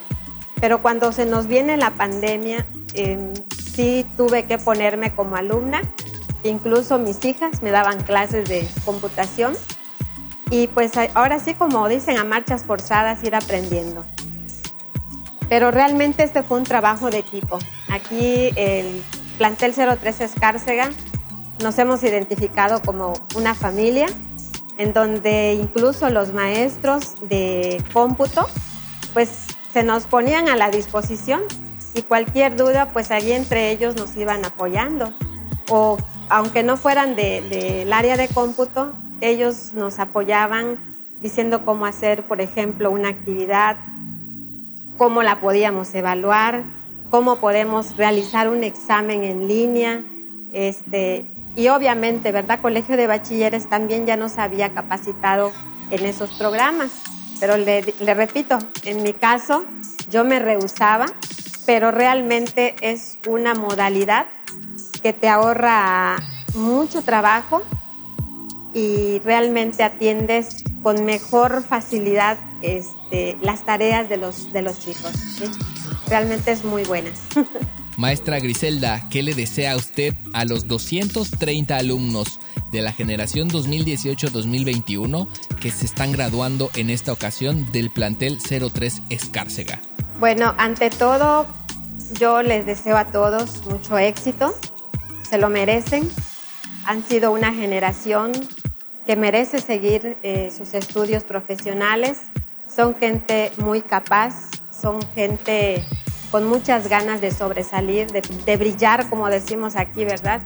pero 0.61 0.81
cuando 0.81 1.13
se 1.13 1.27
nos 1.27 1.47
viene 1.47 1.77
la 1.77 1.91
pandemia, 1.91 2.67
eh, 2.95 3.33
sí 3.75 4.07
tuve 4.17 4.45
que 4.45 4.59
ponerme 4.59 5.15
como 5.15 5.37
alumna. 5.37 5.83
Incluso 6.45 6.99
mis 6.99 7.25
hijas 7.25 7.63
me 7.63 7.71
daban 7.71 8.03
clases 8.03 8.49
de 8.49 8.69
computación. 8.85 9.55
Y 10.53 10.67
pues 10.67 10.93
ahora 11.15 11.41
sí, 11.41 11.55
como 11.55 11.89
dicen, 11.89 12.19
a 12.19 12.25
marchas 12.25 12.65
forzadas 12.65 13.25
ir 13.25 13.35
aprendiendo. 13.35 14.05
Pero 15.49 15.71
realmente 15.71 16.25
este 16.25 16.43
fue 16.43 16.59
un 16.59 16.65
trabajo 16.65 17.09
de 17.09 17.21
equipo. 17.21 17.59
Aquí 17.89 18.51
el 18.57 19.03
plantel 19.39 19.73
03 19.73 20.21
Escárcega 20.21 20.91
nos 21.63 21.79
hemos 21.79 22.03
identificado 22.03 22.83
como 22.83 23.15
una 23.35 23.55
familia 23.55 24.09
en 24.77 24.93
donde 24.93 25.55
incluso 25.55 26.11
los 26.11 26.35
maestros 26.35 27.15
de 27.23 27.83
cómputo 27.95 28.47
pues 29.15 29.47
se 29.73 29.83
nos 29.83 30.05
ponían 30.05 30.51
a 30.51 30.57
la 30.57 30.71
disposición 30.71 31.41
y 31.95 32.03
cualquier 32.03 32.57
duda 32.57 32.91
pues 32.93 33.11
allí 33.11 33.33
entre 33.33 33.71
ellos 33.71 33.97
nos 33.97 34.15
iban 34.19 34.45
apoyando 34.45 35.15
o 35.71 35.97
aunque 36.29 36.63
no 36.63 36.77
fueran 36.77 37.17
del 37.17 37.49
de, 37.49 37.91
área 37.91 38.19
de 38.19 38.29
cómputo 38.29 38.93
ellos 39.23 39.73
nos 39.73 39.99
apoyaban 39.99 40.79
diciendo 41.21 41.65
cómo 41.65 41.87
hacer 41.87 42.25
por 42.25 42.41
ejemplo 42.41 42.91
una 42.91 43.09
actividad 43.09 43.77
cómo 44.99 45.23
la 45.23 45.41
podíamos 45.41 45.95
evaluar 45.95 46.63
cómo 47.11 47.37
podemos 47.37 47.97
realizar 47.97 48.49
un 48.49 48.65
examen 48.65 49.25
en 49.25 49.49
línea 49.49 50.03
este 50.53 51.27
y 51.55 51.69
obviamente, 51.69 52.33
¿verdad? 52.33 52.61
Colegio 52.61 52.97
de 52.97 53.07
Bachilleres 53.07 53.69
también 53.69 54.07
ya 54.07 54.17
nos 54.17 54.39
había 54.39 54.73
capacitado 54.73 55.53
en 55.91 56.07
esos 56.07 56.33
programas. 56.35 56.91
Pero 57.41 57.57
le, 57.57 57.83
repito, 58.15 58.59
en 58.85 59.03
mi 59.03 59.13
caso 59.13 59.65
yo 60.11 60.25
me 60.25 60.39
rehusaba, 60.39 61.07
pero 61.67 61.91
realmente 61.91 62.75
es 62.81 63.19
una 63.29 63.55
modalidad 63.55 64.27
que 65.03 65.13
te 65.13 65.29
ahorra 65.29 66.17
mucho 66.55 67.03
trabajo 67.03 67.63
y 68.75 69.19
realmente 69.21 69.83
atiendes 69.83 70.65
con 70.83 71.05
mejor 71.05 71.63
facilidad 71.63 72.39
este, 72.63 73.37
las 73.43 73.65
tareas 73.65 74.09
de 74.09 74.17
los, 74.17 74.53
de 74.53 74.63
los 74.63 74.79
chicos. 74.79 75.13
Realmente 76.09 76.53
es 76.53 76.65
muy 76.65 76.85
buena. 76.85 77.11
Maestra 77.99 78.41
Griselda, 78.41 79.07
¿qué 79.11 79.23
le 79.23 79.35
desea 79.35 79.73
a 79.73 79.77
usted 79.77 80.15
a 80.33 80.45
los 80.45 80.67
230 80.67 81.77
alumnos 81.77 82.41
de 82.71 82.81
la 82.81 82.91
generación 82.93 83.51
2018-2021 83.51 85.29
que 85.61 85.71
se 85.71 85.85
están 85.85 86.11
graduando 86.13 86.71
en 86.75 86.89
esta 86.89 87.13
ocasión 87.13 87.71
del 87.71 87.91
plantel 87.91 88.39
03 88.41 89.03
Escárcega? 89.11 89.79
Bueno, 90.19 90.55
ante 90.57 90.89
todo, 90.89 91.47
yo 92.19 92.43
les 92.43 92.65
deseo 92.65 92.97
a 92.97 93.07
todos 93.09 93.67
mucho 93.67 93.99
éxito, 93.99 94.55
se 95.29 95.37
lo 95.37 95.51
merecen, 95.51 96.09
han 96.87 97.05
sido 97.05 97.31
una 97.31 97.53
generación 97.53 98.33
que 99.07 99.17
merece 99.17 99.61
seguir 99.61 100.17
eh, 100.23 100.51
sus 100.51 100.75
estudios 100.75 101.25
profesionales, 101.25 102.19
son 102.69 102.95
gente 102.95 103.53
muy 103.59 103.83
capaz, 103.83 104.35
son 104.71 105.01
gente 105.15 105.85
con 106.31 106.47
muchas 106.47 106.89
ganas 106.89 107.21
de 107.21 107.31
sobresalir, 107.31 108.11
de, 108.11 108.57
brillar, 108.57 109.09
como 109.11 109.29
decimos 109.29 109.77
aquí, 109.77 110.05
¿verdad? 110.05 110.41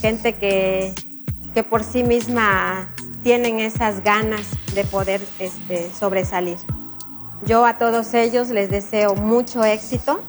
Gente 0.00 0.34
que, 0.34 0.94
que, 1.52 1.64
por 1.64 1.82
sí 1.82 2.04
misma 2.04 2.88
tienen 3.24 3.58
esas 3.58 4.04
ganas 4.04 4.46
de 4.74 4.84
poder 4.84 5.20
este, 5.40 5.90
sobresalir. 5.92 6.58
Yo 7.44 7.66
a 7.66 7.78
todos 7.78 8.14
ellos 8.14 8.48
les 8.50 8.70
deseo 8.70 9.16
mucho 9.16 9.64
éxito. 9.64 10.20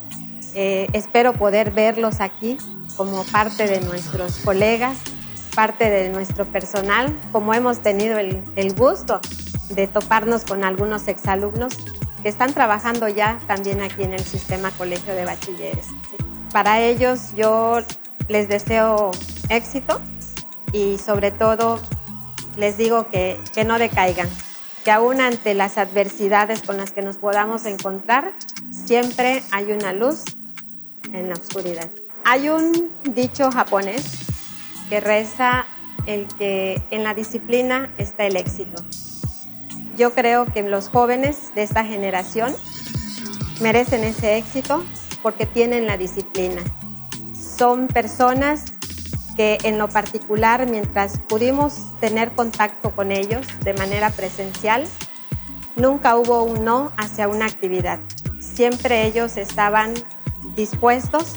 Eh, 0.55 0.87
espero 0.93 1.33
poder 1.33 1.71
verlos 1.71 2.19
aquí 2.19 2.57
como 2.97 3.23
parte 3.25 3.67
de 3.67 3.81
nuestros 3.81 4.37
colegas, 4.39 4.97
parte 5.55 5.89
de 5.89 6.09
nuestro 6.09 6.45
personal, 6.45 7.17
como 7.31 7.53
hemos 7.53 7.79
tenido 7.79 8.19
el, 8.19 8.73
gusto 8.75 9.21
de 9.69 9.87
toparnos 9.87 10.43
con 10.43 10.63
algunos 10.63 11.07
exalumnos 11.07 11.73
que 12.21 12.29
están 12.29 12.53
trabajando 12.53 13.07
ya 13.07 13.39
también 13.47 13.81
aquí 13.81 14.03
en 14.03 14.13
el 14.13 14.23
sistema 14.23 14.69
colegio 14.71 15.15
de 15.15 15.25
bachilleres. 15.25 15.87
Para 16.51 16.81
ellos 16.81 17.33
yo 17.35 17.79
les 18.27 18.49
deseo 18.49 19.11
éxito 19.49 20.01
y 20.73 20.97
sobre 20.97 21.31
todo 21.31 21.79
les 22.57 22.77
digo 22.77 23.07
que, 23.07 23.39
que 23.53 23.63
no 23.63 23.79
decaigan, 23.79 24.27
que 24.83 24.91
aún 24.91 25.21
ante 25.21 25.53
las 25.53 25.77
adversidades 25.77 26.61
con 26.61 26.77
las 26.77 26.91
que 26.91 27.01
nos 27.01 27.17
podamos 27.17 27.65
encontrar, 27.65 28.33
siempre 28.71 29.41
hay 29.51 29.71
una 29.71 29.93
luz 29.93 30.23
en 31.13 31.29
la 31.29 31.35
oscuridad. 31.35 31.89
Hay 32.23 32.49
un 32.49 32.91
dicho 33.03 33.51
japonés 33.51 34.25
que 34.89 34.99
reza 34.99 35.65
el 36.05 36.27
que 36.27 36.81
en 36.91 37.03
la 37.03 37.13
disciplina 37.13 37.91
está 37.97 38.25
el 38.25 38.35
éxito. 38.35 38.83
Yo 39.97 40.13
creo 40.13 40.45
que 40.45 40.61
los 40.61 40.89
jóvenes 40.89 41.53
de 41.55 41.63
esta 41.63 41.85
generación 41.85 42.53
merecen 43.61 44.03
ese 44.03 44.37
éxito 44.37 44.83
porque 45.21 45.45
tienen 45.45 45.87
la 45.87 45.97
disciplina. 45.97 46.61
Son 47.33 47.87
personas 47.87 48.65
que 49.35 49.57
en 49.63 49.77
lo 49.77 49.89
particular, 49.89 50.69
mientras 50.69 51.19
pudimos 51.19 51.99
tener 51.99 52.31
contacto 52.31 52.91
con 52.91 53.11
ellos 53.11 53.45
de 53.61 53.73
manera 53.73 54.09
presencial, 54.09 54.85
nunca 55.75 56.15
hubo 56.15 56.43
un 56.43 56.63
no 56.63 56.91
hacia 56.97 57.27
una 57.27 57.45
actividad. 57.45 57.99
Siempre 58.39 59.05
ellos 59.05 59.37
estaban 59.37 59.93
dispuestos 60.55 61.35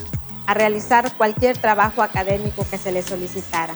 a 0.48 0.54
realizar 0.54 1.14
cualquier 1.18 1.58
trabajo 1.58 2.02
académico 2.02 2.66
que 2.70 2.78
se 2.78 2.90
les 2.90 3.04
solicitara. 3.04 3.74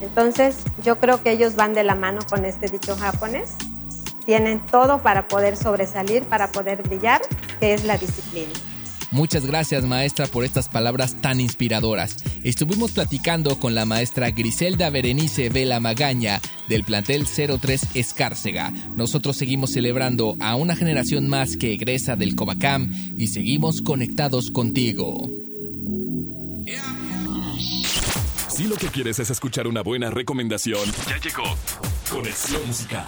Entonces, 0.00 0.58
yo 0.84 0.98
creo 0.98 1.20
que 1.20 1.32
ellos 1.32 1.56
van 1.56 1.74
de 1.74 1.82
la 1.82 1.96
mano 1.96 2.20
con 2.30 2.44
este 2.44 2.68
dicho 2.68 2.96
japonés 2.96 3.56
tienen 4.24 4.64
todo 4.66 5.02
para 5.02 5.26
poder 5.26 5.56
sobresalir, 5.56 6.22
para 6.24 6.52
poder 6.52 6.82
brillar, 6.82 7.22
que 7.58 7.74
es 7.74 7.84
la 7.84 7.98
disciplina. 7.98 8.52
Muchas 9.10 9.46
gracias 9.46 9.84
maestra 9.84 10.26
por 10.26 10.44
estas 10.44 10.68
palabras 10.68 11.16
tan 11.20 11.40
inspiradoras. 11.40 12.16
Estuvimos 12.44 12.92
platicando 12.92 13.58
con 13.58 13.74
la 13.74 13.84
maestra 13.84 14.30
Griselda 14.30 14.90
Berenice 14.90 15.48
Vela 15.48 15.80
Magaña 15.80 16.40
del 16.68 16.84
plantel 16.84 17.26
03 17.26 17.94
Escárcega. 17.94 18.72
Nosotros 18.94 19.36
seguimos 19.36 19.72
celebrando 19.72 20.36
a 20.38 20.54
una 20.54 20.76
generación 20.76 21.28
más 21.28 21.56
que 21.56 21.72
egresa 21.72 22.14
del 22.14 22.36
Covacam 22.36 22.92
y 23.16 23.28
seguimos 23.28 23.82
conectados 23.82 24.50
contigo. 24.52 25.30
Si 28.56 28.66
lo 28.66 28.76
que 28.76 28.88
quieres 28.88 29.18
es 29.18 29.28
escuchar 29.28 29.66
una 29.66 29.82
buena 29.82 30.08
recomendación, 30.08 30.80
ya 31.06 31.18
llegó 31.18 31.44
Conexión 32.10 32.66
Musical. 32.66 33.04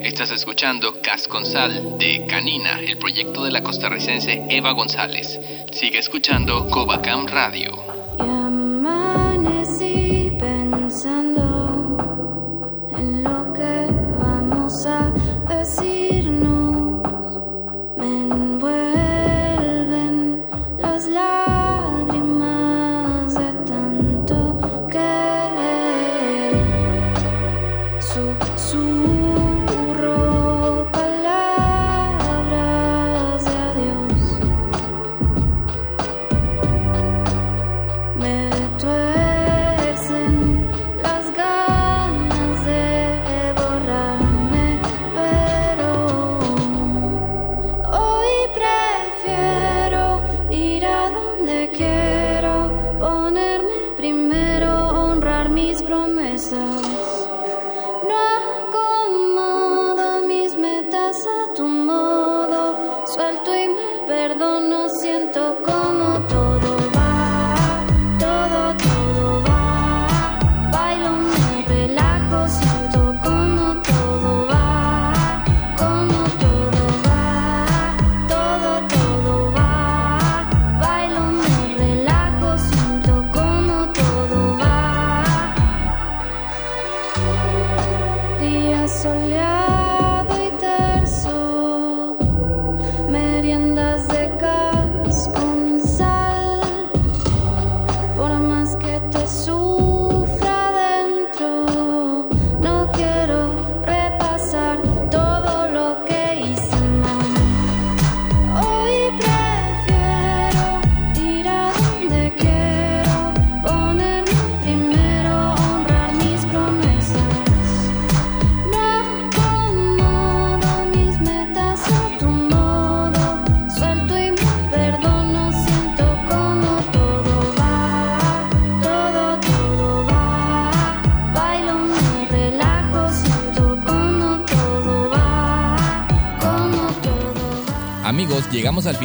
Estás 0.00 0.30
escuchando 0.30 1.02
Casconsal 1.02 1.98
de 1.98 2.24
Canina, 2.26 2.80
el 2.80 2.96
proyecto 2.96 3.44
de 3.44 3.50
la 3.50 3.62
costarricense 3.62 4.46
Eva 4.48 4.72
González. 4.72 5.38
Sigue 5.70 5.98
escuchando 5.98 6.66
Covacam 6.70 7.26
Radio. 7.26 8.01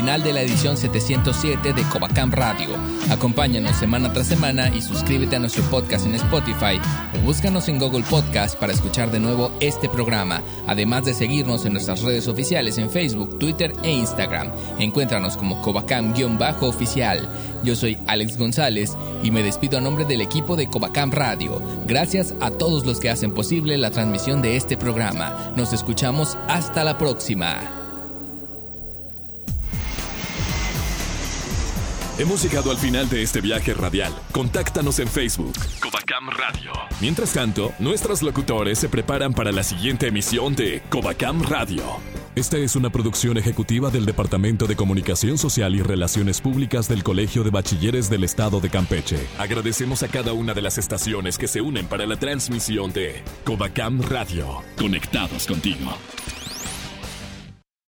De 0.07 0.31
la 0.31 0.41
edición 0.41 0.77
707 0.77 1.73
de 1.73 1.83
Covacam 1.89 2.31
Radio. 2.31 2.69
Acompáñanos 3.11 3.75
semana 3.75 4.13
tras 4.13 4.27
semana 4.27 4.69
y 4.73 4.81
suscríbete 4.81 5.35
a 5.35 5.39
nuestro 5.39 5.63
podcast 5.63 6.05
en 6.05 6.15
Spotify 6.15 6.79
o 7.13 7.25
búscanos 7.25 7.67
en 7.67 7.77
Google 7.77 8.05
Podcast 8.09 8.57
para 8.57 8.71
escuchar 8.71 9.11
de 9.11 9.19
nuevo 9.19 9.51
este 9.59 9.89
programa, 9.89 10.41
además 10.65 11.03
de 11.03 11.13
seguirnos 11.13 11.65
en 11.65 11.73
nuestras 11.73 12.03
redes 12.03 12.29
oficiales 12.29 12.77
en 12.77 12.89
Facebook, 12.89 13.37
Twitter 13.37 13.73
e 13.83 13.91
Instagram. 13.91 14.49
Encuéntranos 14.79 15.35
como 15.35 15.61
Covacam-oficial. 15.61 17.29
Yo 17.65 17.75
soy 17.75 17.97
Alex 18.07 18.37
González 18.37 18.95
y 19.23 19.31
me 19.31 19.43
despido 19.43 19.77
a 19.77 19.81
nombre 19.81 20.05
del 20.05 20.21
equipo 20.21 20.55
de 20.55 20.69
Covacam 20.69 21.11
Radio. 21.11 21.61
Gracias 21.85 22.33
a 22.39 22.49
todos 22.49 22.85
los 22.85 23.01
que 23.01 23.09
hacen 23.09 23.33
posible 23.33 23.77
la 23.77 23.91
transmisión 23.91 24.41
de 24.41 24.55
este 24.55 24.77
programa. 24.77 25.51
Nos 25.57 25.73
escuchamos 25.73 26.37
hasta 26.47 26.85
la 26.85 26.97
próxima. 26.97 27.76
Hemos 32.19 32.41
llegado 32.41 32.71
al 32.71 32.77
final 32.77 33.07
de 33.09 33.21
este 33.21 33.41
viaje 33.41 33.75
radial. 33.75 34.11
Contáctanos 34.31 34.97
en 34.97 35.07
Facebook. 35.07 35.53
Covacam 35.79 36.31
Radio. 36.31 36.71
Mientras 36.99 37.33
tanto, 37.33 37.71
nuestros 37.77 38.23
locutores 38.23 38.79
se 38.79 38.89
preparan 38.89 39.35
para 39.35 39.51
la 39.51 39.61
siguiente 39.61 40.07
emisión 40.07 40.55
de 40.55 40.81
Covacam 40.89 41.43
Radio. 41.43 41.83
Esta 42.33 42.57
es 42.57 42.75
una 42.75 42.89
producción 42.89 43.37
ejecutiva 43.37 43.91
del 43.91 44.07
Departamento 44.07 44.65
de 44.65 44.75
Comunicación 44.75 45.37
Social 45.37 45.75
y 45.75 45.83
Relaciones 45.83 46.41
Públicas 46.41 46.87
del 46.87 47.03
Colegio 47.03 47.43
de 47.43 47.51
Bachilleres 47.51 48.09
del 48.09 48.23
Estado 48.23 48.59
de 48.61 48.71
Campeche. 48.71 49.19
Agradecemos 49.37 50.01
a 50.01 50.07
cada 50.07 50.33
una 50.33 50.55
de 50.55 50.63
las 50.63 50.79
estaciones 50.79 51.37
que 51.37 51.47
se 51.47 51.61
unen 51.61 51.85
para 51.85 52.07
la 52.07 52.17
transmisión 52.17 52.91
de 52.93 53.21
Covacam 53.45 54.01
Radio. 54.01 54.63
Conectados 54.75 55.45
contigo. 55.45 55.95